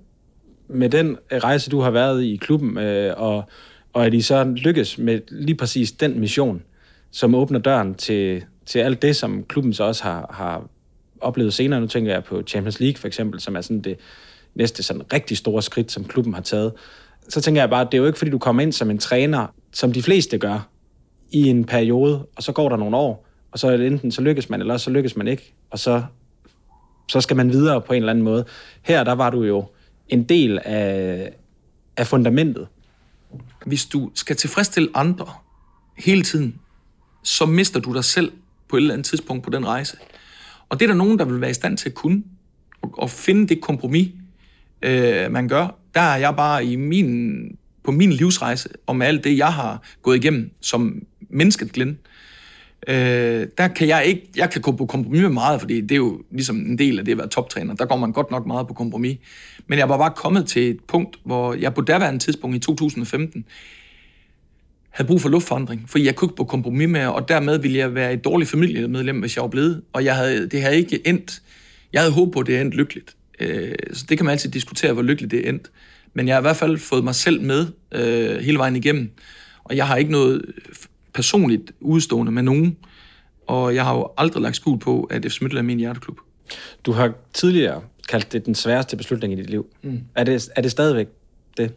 [0.68, 3.44] med den rejse, du har været i klubben, øh, og,
[3.94, 6.64] og at I så lykkes med lige præcis den mission,
[7.12, 10.68] som åbner døren til, til alt det, som klubben så også har, har
[11.22, 11.82] oplevet senere.
[11.82, 13.98] Nu tænker jeg på Champions League for eksempel, som er sådan det
[14.56, 16.74] næste sådan rigtig store skridt, som klubben har taget.
[17.30, 18.98] Så tænker jeg bare, at det er jo ikke, fordi du kommer ind som en
[18.98, 20.70] træner, som de fleste gør,
[21.32, 24.62] i en periode, og så går der nogle år, og så enten så lykkes man,
[24.62, 26.04] eller så lykkes man ikke, og så,
[27.10, 28.46] så skal man videre på en eller anden måde.
[28.82, 29.66] Her, der var du jo
[30.10, 31.32] en del af,
[31.98, 32.68] af fundamentet.
[33.66, 35.28] Hvis du skal tilfredsstille andre
[35.98, 36.60] hele tiden,
[37.24, 38.32] så mister du dig selv
[38.70, 39.98] på et eller andet tidspunkt på den rejse.
[40.70, 42.24] Og det er der nogen, der vil være i stand til at kunne,
[42.82, 44.10] og finde det kompromis,
[44.82, 45.80] øh, man gør.
[45.94, 47.42] Der er jeg bare i min,
[47.84, 51.98] på min livsrejse, og med alt det, jeg har gået igennem som mennesket Glenn,
[52.88, 55.96] øh, der kan jeg ikke, jeg kan gå på kompromis med meget, fordi det er
[55.96, 57.76] jo ligesom en del af det at være toptræner.
[57.76, 59.18] Der går man godt nok meget på kompromis.
[59.68, 63.46] Men jeg var bare kommet til et punkt, hvor jeg på daværende tidspunkt i 2015,
[64.90, 67.96] havde brug for luftforandring, for jeg kunne ikke på kompromis med, og dermed ville jeg
[67.96, 69.82] være et dårligt familiemedlem, hvis jeg var blevet.
[69.94, 71.42] Og jeg havde, det havde ikke endt.
[71.94, 73.16] Jeg havde håbet på, at det endt lykkeligt.
[73.40, 75.72] Øh, så det kan man altid diskutere, hvor lykkeligt det er endt.
[76.14, 79.12] Men jeg har i hvert fald fået mig selv med øh, hele vejen igennem.
[79.64, 80.46] Og jeg har ikke noget
[81.14, 82.78] personligt udstående med nogen.
[83.48, 86.20] Og jeg har jo aldrig lagt skuld på, at FC Midtjylland er min hjerteklub.
[86.86, 89.66] Du har tidligere kaldt det den sværeste beslutning i dit liv.
[89.82, 90.02] Mm.
[90.16, 91.08] Er, det, er det stadigvæk
[91.58, 91.74] det?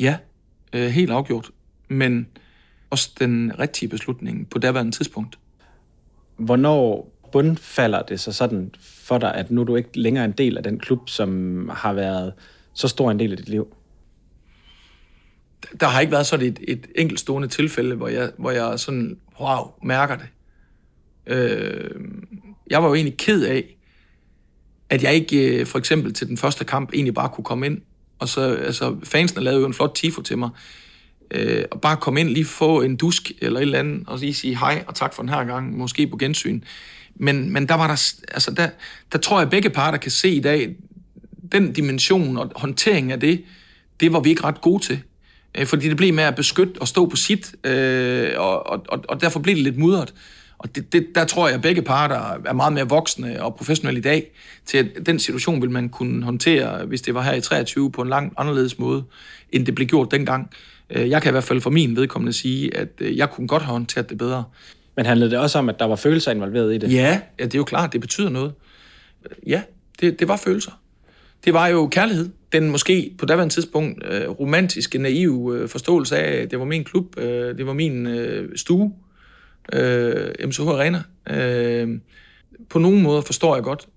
[0.00, 0.16] Ja,
[0.72, 1.50] øh, helt afgjort.
[1.88, 2.26] Men
[2.90, 5.38] også den rigtige beslutning på daværende tidspunkt.
[6.36, 10.56] Hvornår bundfalder det så sådan for dig, at nu er du ikke længere en del
[10.56, 12.32] af den klub, som har været
[12.74, 13.76] så stor en del af dit liv?
[15.80, 19.72] Der har ikke været sådan et, et enkeltstående tilfælde, hvor jeg, hvor jeg sådan, wow,
[19.82, 20.26] mærker det.
[21.26, 21.90] Øh,
[22.70, 23.76] jeg var jo egentlig ked af,
[24.90, 27.80] at jeg ikke øh, for eksempel til den første kamp egentlig bare kunne komme ind.
[28.18, 30.50] Og så, altså, fansene lavede jo en flot tifo til mig.
[31.30, 34.34] Øh, og bare komme ind, lige få en dusk eller et eller andet, og lige
[34.34, 36.60] sige hej og tak for den her gang, måske på gensyn.
[37.16, 38.68] Men, men der var der, altså der,
[39.12, 40.76] der tror jeg, at begge parter kan se i dag,
[41.52, 43.44] den dimension og håndtering af det,
[44.00, 45.02] det var vi ikke ret gode til.
[45.58, 49.20] Øh, fordi det blev med at beskytte og stå på sit, øh, og, og, og
[49.20, 50.14] derfor blev det lidt mudret.
[50.58, 53.98] Og det, det, der tror jeg, at begge parter er meget mere voksne og professionelle
[53.98, 54.32] i dag,
[54.66, 58.02] til at den situation vil man kunne håndtere, hvis det var her i 23, på
[58.02, 59.04] en langt anderledes måde,
[59.52, 60.50] end det blev gjort dengang.
[60.90, 63.62] Øh, jeg kan i hvert fald for min vedkommende sige, at øh, jeg kunne godt
[63.62, 64.44] have håndteret det bedre.
[64.96, 66.92] Men handlede det også om, at der var følelser involveret i det?
[66.92, 68.52] Ja, ja det er jo klart, det betyder noget.
[69.46, 69.62] Ja,
[70.00, 70.80] det, det var følelser.
[71.44, 72.28] Det var jo kærlighed.
[72.52, 76.84] Den måske på daværende tidspunkt øh, romantiske, naive øh, forståelse af, at det var min
[76.84, 78.92] klub, øh, det var min øh, stue,
[79.72, 81.02] øh, MCH Arena.
[81.30, 82.00] Øh,
[82.68, 83.88] på nogen måde forstår jeg godt,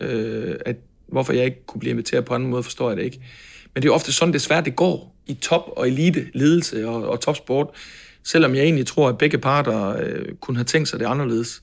[0.00, 3.20] øh, at hvorfor jeg ikke kunne blive inviteret på anden måde, forstår jeg det ikke.
[3.74, 7.68] Men det er ofte sådan, desværre det går i top- og elite-ledelse og, og topsport.
[8.30, 11.62] Selvom jeg egentlig tror, at begge parter øh, kunne have tænkt sig det anderledes,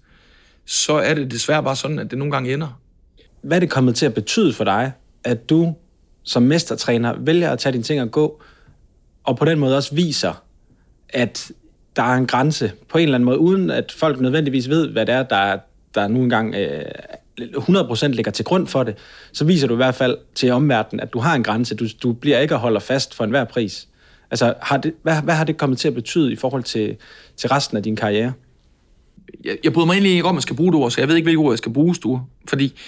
[0.66, 2.80] så er det desværre bare sådan, at det nogle gange ender.
[3.42, 4.92] Hvad er det kommet til at betyde for dig,
[5.24, 5.76] at du
[6.24, 8.42] som mestertræner vælger at tage dine ting og gå,
[9.24, 10.44] og på den måde også viser,
[11.10, 11.52] at
[11.96, 15.06] der er en grænse på en eller anden måde, uden at folk nødvendigvis ved, hvad
[15.06, 15.58] det er, der,
[15.96, 16.86] der nu engang øh,
[17.42, 18.96] 100% ligger til grund for det,
[19.34, 21.76] så viser du i hvert fald til omverdenen, at du har en grænse.
[21.76, 23.88] Du, du bliver ikke at holde fast for enhver pris.
[24.32, 26.98] Altså, har det, hvad, hvad har det kommet til at betyde i forhold til,
[27.38, 28.34] til resten af din karriere?
[29.44, 31.08] Jeg, jeg bryder mig egentlig ikke om, at jeg skal bruge det ord, så jeg
[31.08, 32.26] ved ikke, hvilke ord jeg skal bruge, Sture.
[32.50, 32.80] Fordi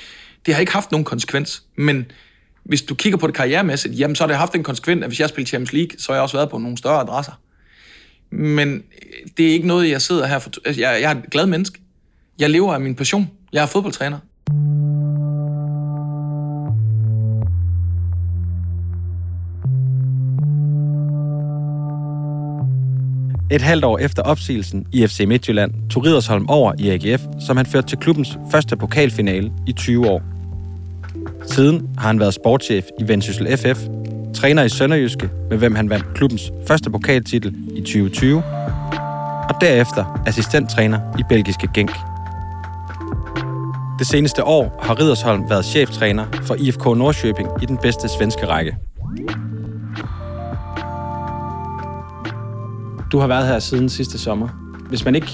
[0.46, 1.64] det har ikke haft nogen konsekvens.
[1.76, 2.12] Men
[2.64, 5.20] hvis du kigger på det karrieremæssigt, jamen så har det haft en konsekvens, at hvis
[5.20, 7.32] jeg spiller Champions League, så har jeg også været på nogle større adresser.
[8.32, 8.84] Men
[9.38, 10.52] det er ikke noget, jeg sidder her for...
[10.66, 11.80] Altså, jeg, jeg er et glad menneske.
[12.40, 13.32] Jeg lever af min passion.
[13.54, 14.20] Jeg er fodboldtræner.
[23.52, 27.66] Et halvt år efter opsigelsen i FC Midtjylland tog Ridersholm over i AGF, som han
[27.66, 30.22] førte til klubbens første pokalfinale i 20 år.
[31.46, 33.80] Siden har han været sportschef i Vendsyssel FF,
[34.36, 38.44] træner i Sønderjyske, med hvem han vandt klubbens første pokaltitel i 2020,
[39.50, 41.96] og derefter assistenttræner i belgiske Genk.
[44.00, 48.78] Det seneste år har Ridersholm været cheftræner for IFK Nordsjøbing i den bedste svenske række.
[53.12, 54.50] Du har været her siden sidste sommer.
[54.90, 55.32] Hvis man ikke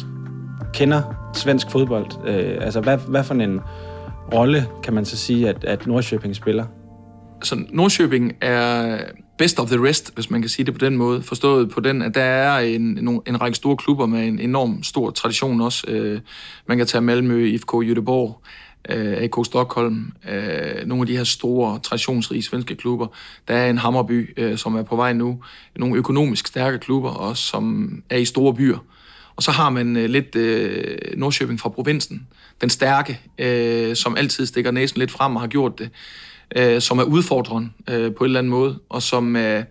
[0.74, 1.02] kender
[1.34, 3.60] svensk fodbold, øh, altså hvad, hvad for en
[4.34, 6.66] rolle kan man så sige, at, at Nordsjøping spiller?
[7.44, 8.98] altså Nordsjøping er
[9.38, 11.22] best of the rest, hvis man kan sige det på den måde.
[11.22, 14.84] Forstået på den, at der er en, en, en række store klubber med en enorm
[14.84, 15.86] stor tradition også.
[15.88, 16.22] Øh,
[16.68, 18.48] man kan tage Malmø, IFK Göteborg,
[18.90, 23.08] øh, AK Stockholm, øh, nogle af de her store, traditionsrige svenske klubber.
[23.48, 25.44] Der er en Hammerby, øh, som er på vej nu.
[25.76, 28.78] Nogle økonomisk stærke klubber også, som er i store byer.
[29.36, 32.28] Og så har man øh, lidt øh, Nordsjøbing fra provinsen.
[32.62, 35.90] Den stærke, øh, som altid stikker næsen lidt frem og har gjort det.
[36.56, 38.80] Øh, som er udfordrende øh, på en eller anden måde.
[38.90, 39.36] Og som...
[39.36, 39.64] Øh,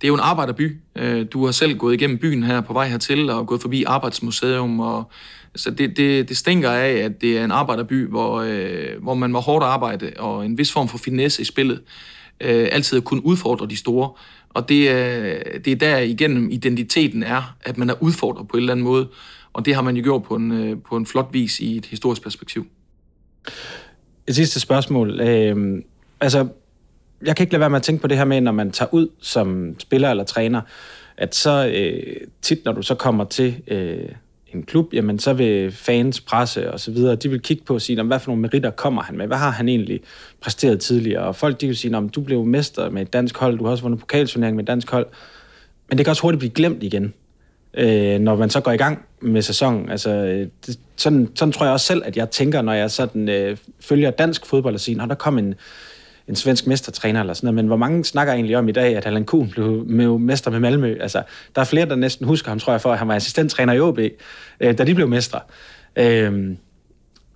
[0.00, 0.76] det er jo en arbejderby.
[0.96, 4.80] Øh, du har selv gået igennem byen her på vej hertil og gået forbi Arbejdsmuseum.
[4.80, 5.10] Og,
[5.54, 9.32] så det, det, det stinker af, at det er en arbejderby, hvor, øh, hvor man
[9.32, 11.82] må hårdt arbejde og en vis form for finesse i spillet.
[12.40, 14.10] Øh, altid at kunne udfordre de store.
[14.48, 18.60] Og det øh, det er der igennem identiteten er, at man er udfordret på en
[18.62, 19.08] eller anden måde.
[19.52, 21.86] Og det har man jo gjort på en, øh, på en flot vis i et
[21.86, 22.66] historisk perspektiv.
[24.26, 25.20] Et sidste spørgsmål.
[25.20, 25.82] Øh,
[26.20, 26.48] altså,
[27.24, 28.94] jeg kan ikke lade være med at tænke på det her med, når man tager
[28.94, 30.60] ud som spiller eller træner,
[31.16, 34.08] at så øh, tit, når du så kommer til øh,
[34.54, 37.82] en klub, jamen så vil fans, presse og så videre, de vil kigge på og
[37.82, 39.26] sige, hvad for nogle meritter kommer han med?
[39.26, 40.00] Hvad har han egentlig
[40.40, 41.22] præsteret tidligere?
[41.22, 43.82] Og folk, de vil sige, du blev mester med et dansk hold, du har også
[43.82, 45.06] vundet pokalturnering med et dansk hold.
[45.88, 47.14] Men det kan også hurtigt blive glemt igen,
[47.74, 49.90] øh, når man så går i gang med sæsonen.
[49.90, 50.10] Altså,
[50.66, 54.10] det, sådan, sådan tror jeg også selv, at jeg tænker, når jeg sådan øh, følger
[54.10, 55.54] dansk fodbold og siger, der kom en,
[56.28, 59.06] en svensk mestertræner eller sådan noget, men hvor mange snakker egentlig om i dag, at
[59.06, 60.96] Allan Kuhn blev med mester med Malmø?
[61.00, 61.22] Altså,
[61.54, 63.80] der er flere, der næsten husker ham, tror jeg, for at han var assistenttræner i
[63.80, 63.98] OB,
[64.60, 65.40] øh, da de blev mestre.
[65.96, 66.56] Øh,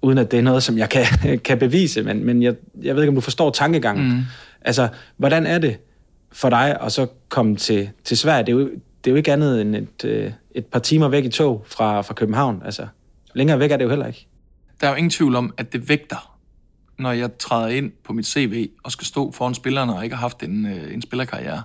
[0.03, 1.05] uden at det er noget, som jeg kan,
[1.49, 4.09] kan bevise, men, men jeg, jeg ved ikke, om du forstår tankegangen.
[4.09, 4.23] Mm.
[4.63, 5.77] Altså, hvordan er det
[6.33, 8.47] for dig at så komme til, til Sverige?
[8.47, 8.71] Det er, jo,
[9.05, 12.01] det er jo ikke andet end et, øh, et par timer væk i tog fra,
[12.01, 12.63] fra København.
[12.65, 12.87] Altså,
[13.35, 14.27] længere væk er det jo heller ikke.
[14.81, 16.37] Der er jo ingen tvivl om, at det vægter
[17.01, 20.21] når jeg træder ind på mit CV og skal stå foran spillerne og ikke har
[20.21, 21.63] haft en, øh, en spillerkarriere,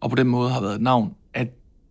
[0.00, 1.48] og på den måde har været et navn, at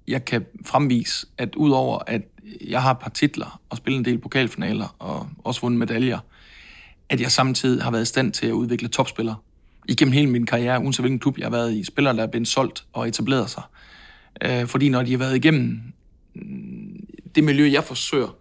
[0.08, 2.22] jeg kan fremvise, at udover at
[2.68, 6.20] jeg har et par titler og spillet en del pokalfinaler og også vundet medaljer,
[7.10, 9.36] at jeg samtidig har været i stand til at udvikle topspillere.
[9.90, 12.48] Igennem hele min karriere, uanset hvilken klub jeg har været i, spillere, der er blevet
[12.48, 13.64] solgt og etableret sig.
[14.46, 15.82] Øh, fordi når de har været igennem
[16.36, 18.36] mm, det miljø, jeg forsøger,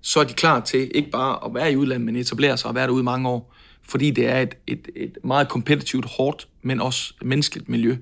[0.00, 2.74] så er de klar til ikke bare at være i udlandet, men etablere sig og
[2.74, 3.54] være derude i mange år
[3.88, 7.96] fordi det er et, et, et meget kompetitivt, hårdt, men også menneskeligt miljø,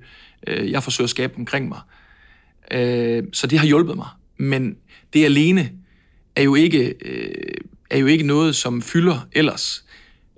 [0.47, 1.81] øh, jeg forsøger at skabe omkring mig.
[2.71, 4.09] Øh, så det har hjulpet mig.
[4.37, 4.77] Men
[5.13, 5.73] det alene
[6.37, 7.55] er jo ikke, øh,
[7.91, 9.85] er jo ikke noget, som fylder ellers.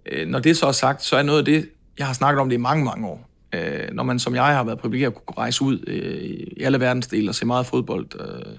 [0.06, 2.48] Øh, når det så er sagt, så er noget af det, jeg har snakket om
[2.48, 3.30] det i mange, mange år.
[3.54, 6.22] Øh, når man som jeg har været privilegeret at kunne rejse ud øh,
[6.56, 8.58] i alle verdensdele og se meget fodbold, øh,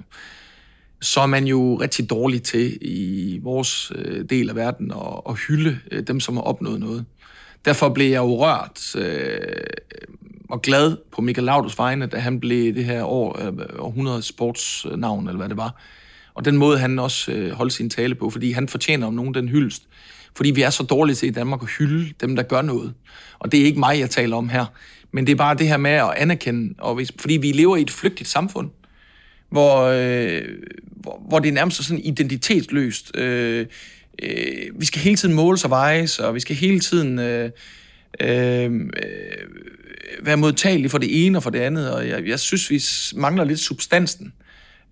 [1.01, 5.35] så er man jo rigtig dårlig til i vores øh, del af verden at, at
[5.47, 7.05] hylde øh, dem, som har opnået noget.
[7.65, 9.37] Derfor blev jeg jo rørt øh,
[10.49, 15.27] og glad på Michael Lauders vegne, da han blev det her år, øh, århundrede sportsnavn,
[15.27, 15.81] eller hvad det var.
[16.33, 19.33] Og den måde, han også øh, holdt sin tale på, fordi han fortjener om nogen
[19.33, 19.83] den hyldest.
[20.35, 22.93] Fordi vi er så dårlige til i Danmark at hylde dem, der gør noget.
[23.39, 24.65] Og det er ikke mig, jeg taler om her.
[25.11, 27.81] Men det er bare det her med at anerkende, og hvis, fordi vi lever i
[27.81, 28.69] et flygtigt samfund
[29.55, 30.41] hvor, øh,
[30.83, 33.17] hvor, hvor det er nærmest sådan identitetsløst.
[33.17, 33.65] Øh,
[34.23, 37.51] øh, vi skal hele tiden måles og vejes, og vi skal hele tiden øh,
[38.19, 39.47] øh, øh,
[40.21, 42.81] være modtagelige for det ene og for det andet, og jeg, jeg synes, vi
[43.19, 44.33] mangler lidt substansen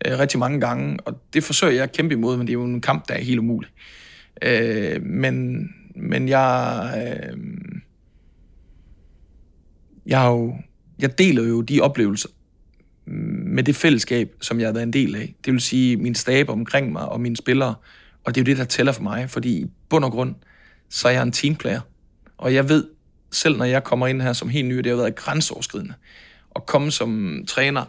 [0.05, 2.63] øh, rigtig mange gange, og det forsøger jeg at kæmpe imod, men det er jo
[2.63, 3.69] en kamp, der er helt umulig.
[4.41, 6.93] Øh, men, men jeg...
[6.97, 7.37] Øh,
[10.05, 10.55] jeg, har jo,
[10.99, 12.29] jeg deler jo de oplevelser,
[13.53, 15.35] med det fællesskab, som jeg har været en del af.
[15.45, 17.75] Det vil sige min stab omkring mig og mine spillere.
[18.23, 20.35] Og det er jo det, der tæller for mig, fordi i bund og grund,
[20.89, 21.81] så er jeg en teamplayer.
[22.37, 22.87] Og jeg ved,
[23.31, 25.93] selv når jeg kommer ind her som helt ny, det har været grænseoverskridende,
[26.55, 27.85] at komme som træner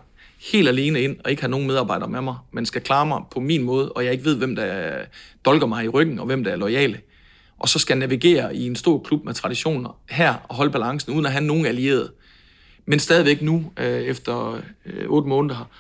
[0.52, 3.40] helt alene ind og ikke have nogen medarbejdere med mig, men skal klare mig på
[3.40, 4.98] min måde, og jeg ikke ved, hvem der
[5.44, 7.00] dolker mig i ryggen, og hvem der er lojale.
[7.58, 11.26] Og så skal navigere i en stor klub med traditioner her og holde balancen, uden
[11.26, 12.12] at have nogen allierede
[12.86, 15.70] men stadigvæk nu, øh, efter øh, otte måneder,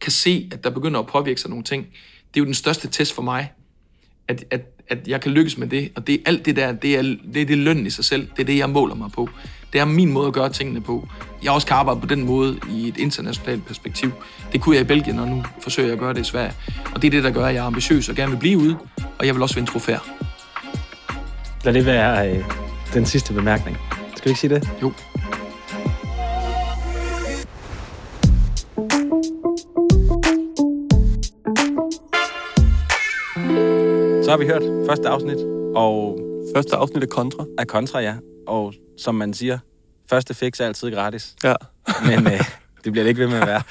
[0.00, 1.86] kan se, at der begynder at påvirke sig nogle ting.
[2.34, 3.52] Det er jo den største test for mig,
[4.28, 6.96] at, at, at jeg kan lykkes med det, og det er alt det der, det
[6.98, 7.02] er,
[7.34, 9.28] det er det løn i sig selv, det er det, jeg måler mig på.
[9.72, 11.08] Det er min måde at gøre tingene på.
[11.42, 14.10] Jeg også kan arbejde på den måde i et internationalt perspektiv.
[14.52, 16.52] Det kunne jeg i Belgien, og nu forsøger jeg at gøre det i Sverige.
[16.94, 18.76] Og det er det, der gør, at jeg er ambitiøs og gerne vil blive ude,
[19.18, 20.00] og jeg vil også vinde trofæer.
[21.64, 22.44] Lad det være øh,
[22.94, 23.76] den sidste bemærkning.
[24.16, 24.68] Skal vi ikke sige det?
[24.82, 24.92] Jo.
[34.30, 35.36] Så har vi hørt første afsnit,
[35.76, 36.18] og...
[36.56, 37.44] Første afsnit af Contra.
[37.58, 38.14] Af Contra, ja.
[38.46, 39.58] Og som man siger,
[40.10, 41.54] Første fix er altid gratis, Ja.
[42.06, 42.32] men øh,
[42.84, 43.62] det bliver det ikke ved med at være.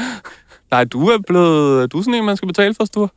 [0.70, 1.92] Nej, du er blevet...
[1.92, 3.08] Du er sådan en, man skal betale for, Sture.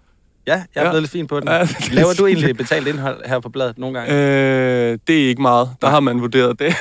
[0.47, 0.89] Ja, jeg er Ja.
[0.89, 1.47] blevet lidt fin på den.
[1.49, 4.13] Ja, det er Laver du egentlig betalt indhold her på bladet nogle gange?
[4.13, 5.69] Øh, det er ikke meget.
[5.81, 6.73] Der har man vurderet det.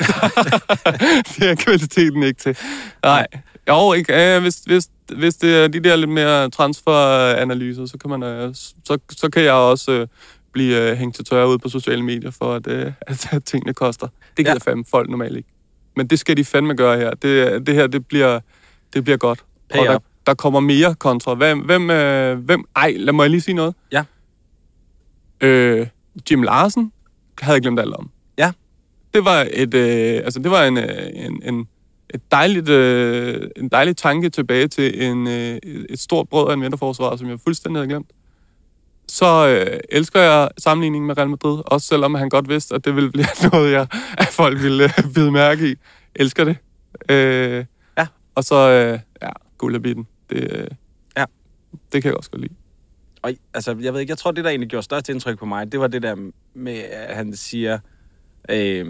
[1.39, 2.57] det er kvaliteten ikke til.
[3.05, 3.27] Nej.
[3.69, 4.35] Jo, ikke.
[4.37, 8.55] Øh, hvis, hvis, hvis det er de der lidt mere transferanalyser, så kan, man, øh,
[8.85, 10.07] så, så kan jeg også øh,
[10.53, 13.75] blive øh, hængt til tørre ud på sociale medier for, at, øh, at, at tingene
[13.75, 14.07] koster.
[14.37, 14.71] Det gider Ja.
[14.71, 15.49] fandme folk normalt ikke.
[15.97, 17.11] Men det skal de fandme gøre her.
[17.11, 18.41] Det, det her, det bliver,
[18.95, 19.45] det bliver godt.
[19.71, 20.03] Pay Og der, up.
[20.27, 21.35] der kommer mere kontra.
[21.35, 22.65] Hvem, hvem, øh, hvem...
[22.77, 23.75] Ej, lad mig lige sige noget.
[23.93, 24.05] Ja.
[25.41, 25.87] Øh,
[26.31, 26.93] Jim Larsen
[27.41, 28.11] havde jeg glemt alt om.
[28.39, 28.53] Ja.
[29.15, 31.69] Det var et, øh, altså det var en, øh, en, en,
[32.15, 35.59] et dejligt, øh, en dejlig tanke tilbage til en, øh,
[35.91, 38.11] et stort brød af en vinterforsvar, som jeg fuldstændig havde glemt.
[39.09, 42.97] Så øh, elsker jeg sammenligningen med Real Madrid, også selvom han godt vidste, at det
[42.97, 43.87] ville blive noget, jeg,
[44.19, 45.75] at folk ville øh, bide mærke i.
[46.15, 46.57] Elsker det.
[47.09, 47.65] Øh,
[47.99, 48.07] Ja.
[48.35, 50.07] Og så, øh, ja, guldabitten.
[50.31, 50.67] Det, øh,
[51.17, 51.25] Ja.
[51.93, 52.55] det kan jeg også godt lide.
[53.23, 55.73] Og, altså, jeg ved ikke, jeg tror, det der egentlig gjorde størst indtryk på mig,
[55.73, 56.17] det var det der
[56.55, 57.79] med, at han siger,
[58.49, 58.87] øh,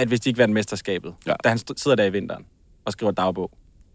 [0.00, 1.34] at hvis de ikke vandt mesterskabet, ja.
[1.44, 2.46] Da han sidder der i vinteren
[2.84, 3.50] og skriver dagbog,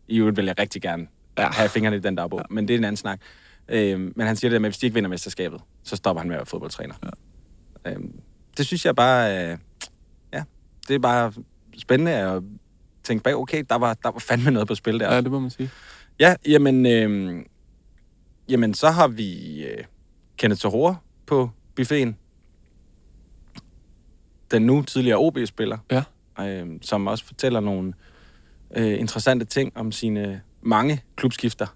[0.07, 1.49] i øvrigt vil jeg rigtig gerne ja.
[1.51, 2.55] have fingrene i den dagbog, ja.
[2.55, 3.21] men det er en anden snak.
[3.69, 6.19] Øh, men han siger det der med, at hvis de ikke vinder mesterskabet, så stopper
[6.19, 6.95] han med at være fodboldtræner.
[7.85, 7.91] Ja.
[7.91, 7.99] Øh,
[8.57, 9.57] det synes jeg bare, øh,
[10.33, 10.43] ja,
[10.87, 11.33] det er bare
[11.77, 12.43] spændende at
[13.03, 15.13] tænke bag, okay, der var, der var fandme noget på spil der.
[15.13, 15.69] Ja, det må man sige.
[16.19, 17.41] Ja, jamen, øh,
[18.49, 19.83] jamen så har vi øh,
[20.37, 22.17] Kenneth Tohore på buffeten.
[24.51, 26.03] Den nu tidligere OB-spiller, Ja.
[26.47, 27.93] øh, som også fortæller nogle
[28.77, 31.67] øh, interessante ting om sine mange klubskifter.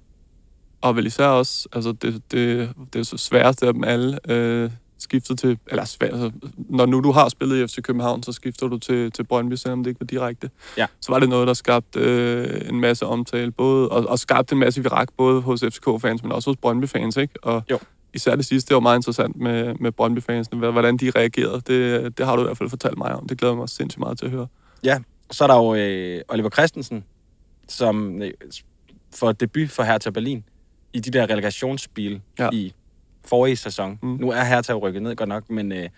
[0.82, 4.72] Og vel især også, altså det, det, det er så sværeste af dem alle, øh,
[4.98, 8.68] skiftet til, eller svært, altså, når nu du har spillet i FC København, så skifter
[8.68, 10.50] du til, til Brøndby, selvom det ikke var direkte.
[10.78, 10.86] Ja.
[11.02, 14.60] Så var det noget, der skabte øh, en masse omtale, både, og, og skabte en
[14.60, 17.34] masse virak, både hos FCK-fans, men også hos Brøndby-fans, ikke?
[17.44, 17.80] Og Jo.
[18.14, 21.62] Især det sidste, det var meget interessant med, med Brøndby-fansene, hvordan de reagerede.
[21.68, 23.28] Det, det har du i hvert fald fortalt mig om.
[23.28, 24.48] Det glæder mig sindssygt meget til at høre.
[24.84, 25.00] Ja,
[25.32, 27.04] så er der jo øh, Oliver Christensen,
[27.68, 28.32] som øh,
[29.16, 30.44] får debut for Hertha Berlin
[30.94, 32.50] i de der relegationsspil ja.
[32.52, 32.74] I
[33.26, 34.00] forrige sæson.
[34.02, 34.10] Mm.
[34.10, 35.90] Nu er Hertha jo rykket ned godt nok, men øh,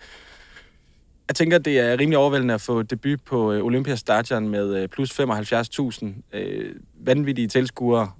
[1.28, 5.20] jeg tænker, det er rimelig overvældende at få debut på øh, Olympiastadion med øh, plus
[5.20, 8.10] 75.000 øh, vanvittige tilskuere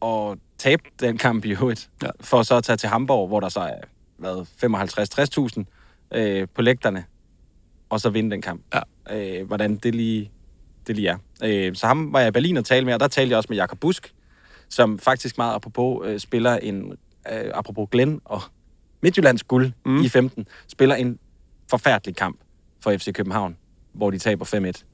[0.00, 2.08] og tabe den kamp i øvrigt, ja.
[2.20, 3.80] For så at tage til Hamburg, hvor der så er
[4.16, 4.46] hvad,
[5.64, 7.04] 55-60.000 øh, på lægterne,
[7.88, 8.62] og så vinde den kamp.
[8.74, 8.80] Ja.
[9.38, 10.30] Øh, hvordan det lige,
[10.86, 11.16] det lige er.
[11.44, 13.46] Øh, så ham var jeg i Berlin og talte med, og der talte jeg også
[13.50, 14.14] med Jakob Busk,
[14.68, 16.92] som faktisk meget apropos øh, spiller en,
[17.32, 18.42] øh, apropos Glenn og
[19.02, 20.02] Midtjyllands guld mm.
[20.02, 21.18] I 15, spiller en
[21.70, 22.40] forfærdelig kamp
[22.80, 23.56] for FC København,
[23.92, 24.84] hvor de taber 5-1.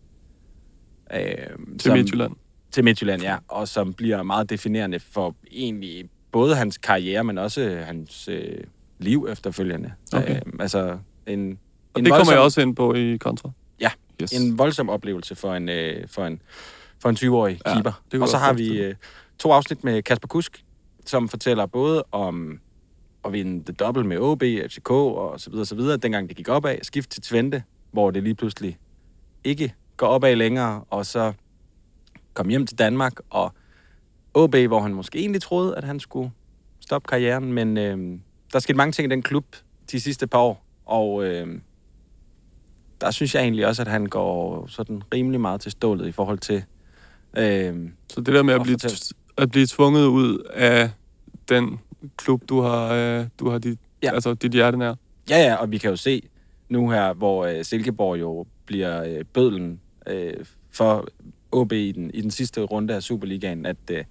[1.16, 2.32] Øh, Til Midtjylland.
[2.72, 3.36] Til Midtjylland, ja.
[3.48, 8.58] Og som bliver meget definerende for egentlig både hans karriere, men også hans øh,
[8.98, 9.92] liv efterfølgende.
[10.12, 10.36] Okay.
[10.36, 11.58] Øh, altså en,
[11.94, 13.50] Og en det kommer voldsom- jeg også ind på i kontra.
[13.80, 13.90] Ja,
[14.22, 14.32] Yes.
[14.32, 16.42] en voldsom oplevelse for en, øh, for en,
[16.98, 17.92] for en 20-årig Ja, keeper.
[18.22, 18.94] og så har vi øh,
[19.38, 20.64] to afsnit med Kasper Kusk,
[21.06, 22.60] som fortæller både om
[23.24, 26.48] at vinde det dobbelt med OB, FCK og så videre, så videre, dengang det gik
[26.48, 28.78] opad, skift til Twente, hvor det lige pludselig
[29.44, 31.32] ikke går opad længere, og så
[32.40, 33.52] kom hjem til Danmark, og
[34.34, 36.30] OB, hvor han måske egentlig troede, at han skulle
[36.80, 38.18] stoppe karrieren, men øh,
[38.52, 39.44] der skete mange ting i den klub
[39.90, 41.58] de sidste par år, og øh,
[43.00, 46.38] der synes jeg egentlig også, at han går sådan rimelig meget til stålet i forhold
[46.38, 46.64] til...
[47.36, 49.16] Øh, Så det der med at Og blive, fortæl.
[49.36, 50.90] at blive tvunget ud af
[51.48, 51.78] den
[52.16, 54.12] klub, du har, øh, du har dit, ja.
[54.14, 54.94] altså, dit hjerte nær.
[55.30, 56.28] Ja, ja, og vi kan jo se
[56.68, 60.34] nu her, hvor øh, Silkeborg jo bliver øh, bødlen øh,
[60.70, 61.08] for
[61.52, 64.04] OB i den, i den sidste runde af Superligaen, at, øh,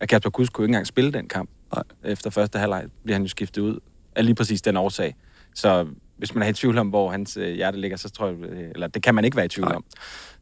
[0.00, 1.50] at Kasper Kusk kunne ikke engang spille den kamp.
[1.74, 1.84] Nej.
[2.04, 3.78] Efter første halvleg bliver han jo skiftet ud
[4.16, 5.16] af lige præcis den årsag.
[5.54, 5.86] Så
[6.20, 8.70] hvis man er i tvivl om, hvor hans øh, hjerte ligger, så tror jeg, øh,
[8.74, 9.76] eller det kan man ikke være i tvivl Nej.
[9.76, 9.84] om.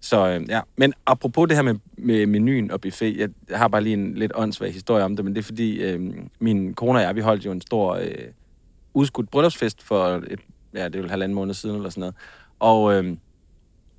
[0.01, 3.81] Så øh, ja, men apropos det her med, med menuen og buffet, jeg har bare
[3.83, 6.01] lige en lidt åndssvag historie om det, men det er fordi, øh,
[6.39, 8.11] min kone og jeg, vi holdt jo en stor øh,
[8.94, 10.40] udskudt bryllupsfest for et,
[10.75, 12.15] ja, det er jo halvanden måned siden eller sådan noget.
[12.59, 13.17] Og øh,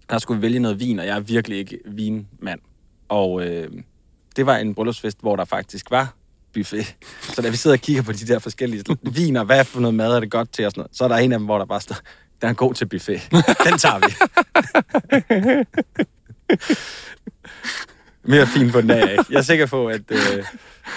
[0.10, 2.60] der skulle vi vælge noget vin, og jeg er virkelig ikke vinmand.
[3.10, 3.68] Og øh,
[4.36, 6.14] det var en bryllupsfest, hvor der faktisk var
[6.53, 6.95] buffet.
[7.34, 8.84] Så da vi sidder og kigger på de der forskellige
[9.16, 11.18] viner, hvad for noget mad er det godt til og sådan noget, så er der
[11.18, 11.95] en af dem, hvor der bare står,
[12.41, 13.22] den er god til buffet.
[13.66, 14.14] Den tager vi.
[18.24, 19.26] Mere fin på den af, ikke?
[19.30, 20.45] Jeg er sikker på, at, øh,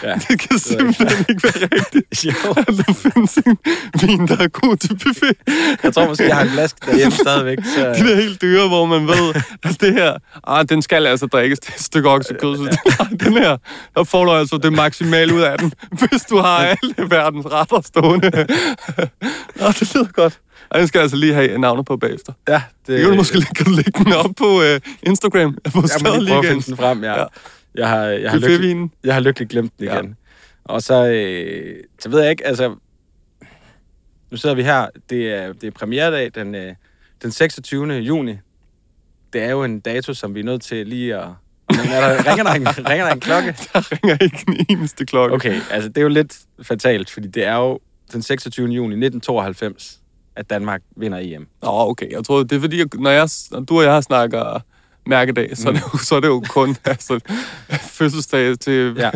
[0.02, 0.14] Ja.
[0.28, 2.24] Det kan simpelthen ikke være rigtigt.
[2.24, 2.50] Jo.
[2.56, 3.58] At der findes en
[4.00, 5.36] vin, der er god til buffet.
[5.82, 7.58] Jeg tror måske, jeg har en flaske derhjemme stadigvæk.
[7.74, 7.80] Så...
[7.98, 10.14] De der helt dyre, hvor man ved, at det her,
[10.46, 11.58] ah, den skal altså drikkes.
[11.58, 12.56] Det er et stykke oksekød.
[12.56, 12.62] Så
[12.98, 13.56] nej, den her,
[13.96, 17.80] der får du altså det maksimale ud af den, hvis du har alle verdens retter
[17.80, 18.30] stående.
[19.56, 20.38] Nå, det lyder godt.
[20.70, 22.32] Og den skal jeg altså lige have navnet på bagefter.
[22.48, 25.54] Ja, det, Det kan du måske kan du lægge den op på uh, Instagram.
[25.54, 27.20] På Jeg må lige prøve at finde den frem, ja.
[27.20, 27.24] Ja.
[27.76, 27.80] Ja.
[27.80, 29.94] Jeg har, jeg, har lykkelig, jeg har lykkeligt glemt den Ja.
[29.98, 30.16] igen.
[30.64, 32.74] Og så, øh, så ved jeg ikke, altså...
[34.30, 34.86] Nu sidder vi her.
[35.10, 36.74] Det er, det er premieredag den, øh,
[37.22, 37.92] den 26.
[37.94, 38.34] juni.
[39.32, 41.28] Det er jo en dato, som vi er nødt til lige at...
[41.70, 43.56] Men er der, ringer, der en, ringer der en klokke?
[43.72, 45.34] Der ringer ikke en eneste klokke.
[45.34, 47.80] Okay, altså det er jo lidt fatalt, fordi det er jo
[48.12, 48.66] den 26.
[48.66, 50.00] juni 1992,
[50.36, 51.48] at Danmark vinder EM.
[51.62, 52.10] Nå, okay.
[52.10, 54.60] Jeg tror, det er fordi, når, jeg, når du og jeg snakker
[55.06, 57.20] mærkedag, så, er det jo, så er det jo kun altså,
[57.70, 59.02] fødselsdag til ja.
[59.04, 59.10] Ja.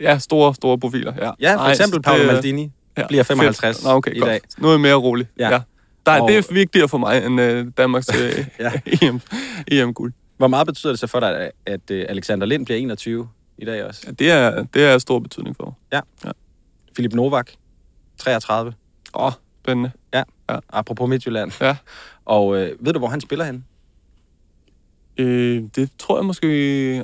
[0.00, 1.12] ja, store, store profiler.
[1.18, 1.82] Ja, Ja, for Nice.
[1.82, 3.84] eksempel Paolo Det- Maldini ja, bliver 55 fedt.
[3.84, 4.28] Nå, okay, i godt.
[4.30, 4.40] dag.
[4.58, 5.26] Nu er jeg mere rolig.
[5.38, 5.44] Ja.
[5.48, 5.52] Ja.
[5.54, 5.60] ja.
[6.06, 8.14] Der, er- Og- det er vigtigere for mig end uh, Danmarks uh,
[8.60, 8.72] Ja.
[9.06, 9.20] EM,
[9.68, 10.12] EM-guld.
[10.36, 13.84] Hvor meget betyder det så for dig, at, øh, Alexander Lind bliver 21 i dag
[13.84, 14.02] også?
[14.06, 16.02] Ja, det, er, det er stor betydning for mig.
[16.94, 17.50] Philip Novak,
[18.18, 18.72] 33.
[19.14, 19.32] Åh, oh,
[19.64, 19.90] spændende.
[20.72, 21.52] Apropos Midtjylland.
[21.60, 21.76] Ja.
[22.24, 23.64] Og øh, ved du, hvor han spiller hen?
[25.18, 26.46] Øh, det tror jeg måske...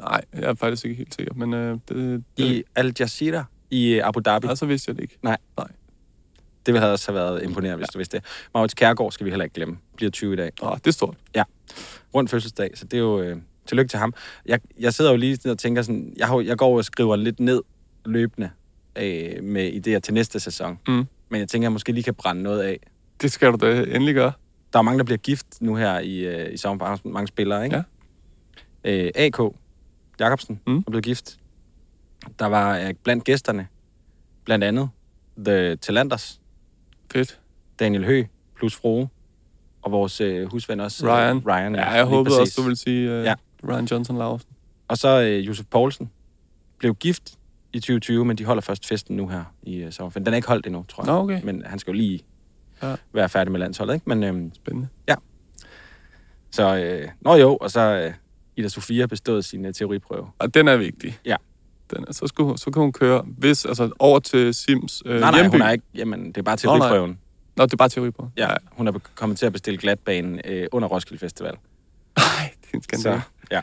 [0.02, 3.92] Nej, jeg er faktisk ikke helt sikker, men øh, det, det, I Al Jazeera i
[3.92, 4.46] øh, Abu Dhabi.
[4.46, 5.18] altså vidste jeg det ikke.
[6.66, 7.92] Det ville have også været imponerende, hvis ja.
[7.92, 8.26] du vidste det.
[8.54, 9.78] Maurits Kærgaard skal vi heller ikke glemme.
[9.96, 10.50] Bliver 20 i dag.
[10.62, 11.16] Åh, det er stort.
[12.14, 13.20] Rundt fødselsdag, så det er jo...
[13.20, 13.36] Øh,
[13.66, 14.14] tillykke til ham.
[14.46, 16.12] Jeg, jeg sidder jo lige og tænker sådan...
[16.16, 17.62] Jeg, har, jeg går og skriver lidt ned
[18.04, 18.50] løbende
[18.96, 20.78] øh, med idéer til næste sæson.
[20.88, 21.06] Mm.
[21.28, 22.80] Men jeg tænker, jeg måske lige kan brænde noget af.
[23.22, 24.32] Det skal du da endelig gøre.
[24.72, 26.84] Der er mange, der bliver gift nu her i, øh, i sommer.
[26.84, 27.76] Mange, mange spillere, ikke?
[27.76, 27.82] Ja.
[28.84, 29.38] Øh, AK
[30.20, 30.76] Jacobsen Mm.
[30.78, 31.38] er blevet gift.
[32.38, 33.68] Der var øh, blandt gæsterne,
[34.44, 34.88] blandt andet
[35.44, 36.40] The Talanders,
[37.12, 37.40] Fedt.
[37.80, 38.24] Daniel Hø
[38.56, 39.08] plus Froge,
[39.82, 41.06] og vores øh, husven også.
[41.06, 41.42] øh, Ryan.
[41.46, 42.40] Ryan Ja, jeg håbede præcis.
[42.40, 43.22] også, du ville sige uh, ja.
[43.22, 43.34] Ja.
[43.68, 44.48] Ryan Johnson Larsen.
[44.88, 46.10] Og så øh, Josef Poulsen
[46.78, 47.38] blev gift
[47.72, 50.26] i 2020, men de holder først festen nu her i øh, sommerferien.
[50.26, 51.12] Den er ikke holdt endnu, tror jeg.
[51.14, 51.40] Nå, okay.
[51.44, 52.20] Men han skal jo lige
[52.82, 52.90] Ja.
[52.90, 52.96] ja.
[53.12, 54.08] være færdig med landsholdet, ikke?
[54.08, 54.88] Men øhm, Spændende.
[56.50, 58.12] så, øh, nå jo, og så øh,
[58.60, 60.26] Ida Sofia bestået sin øh, teoriprøve.
[60.38, 61.18] Og den er vigtig.
[61.26, 61.36] Ja.
[61.90, 65.20] Den er, så, skulle, hun- så kan hun køre hvis, altså, over til Sims øh,
[65.20, 65.54] nej, nej, hjemby.
[65.54, 66.78] hun er ikke, jamen, det er bare Nå, nej.
[66.88, 67.18] teoriprøven.
[67.56, 68.28] Nå, det er bare teori på.
[68.36, 71.54] Ja, hun er kommet til at bestille glatbanen øh, under Roskilde Festival.
[72.18, 73.22] Nej, det er en skandale.
[73.22, 73.60] Så, ja.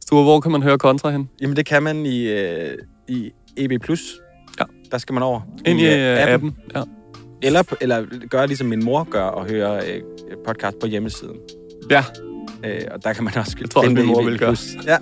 [0.00, 1.30] Sture, hvor kan man høre kontra hen?
[1.40, 2.78] Jamen, det kan man i, øh,
[3.08, 3.72] i EB+.
[3.72, 4.64] Ja.
[4.90, 5.40] Der skal man over.
[5.66, 6.32] Ind i øh, uh, appen.
[6.34, 6.56] appen.
[6.76, 6.82] Ja.
[7.42, 10.02] Eller, eller gøre ligesom min mor gør og høre øh,
[10.46, 11.36] podcast på hjemmesiden.
[11.90, 12.04] ja,
[12.64, 14.26] Øh, og der kan man også Jeg tror også, finde min mor EB+.
[14.26, 14.56] vil gøre.
[14.86, 14.98] Ja.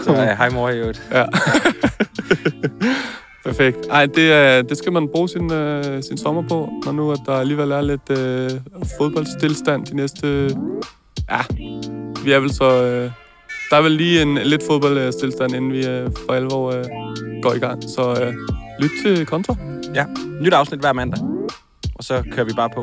[0.04, 1.02] Så øh, hej mor i øvrigt.
[1.12, 1.24] ja.
[3.44, 3.76] Perfekt.
[3.90, 7.18] Ej, det, er, det skal man bruge sin, øh, sin sommer på, når nu at
[7.26, 8.50] der alligevel er lidt øh,
[8.98, 10.50] fodboldstilstand de næste...
[11.30, 11.40] Ja,
[12.24, 12.84] vi er vel så...
[12.84, 13.10] Øh,
[13.70, 16.84] der er vel lige en lidt fodboldstilstand, inden vi øh, for alvor øh,
[17.42, 17.82] går i gang.
[17.82, 18.34] Så øh,
[18.80, 19.56] lyt til kontra.
[19.94, 20.04] Ja.
[20.40, 21.20] Nyt afsnit hver mandag.
[21.94, 22.82] Og så kører vi bare på.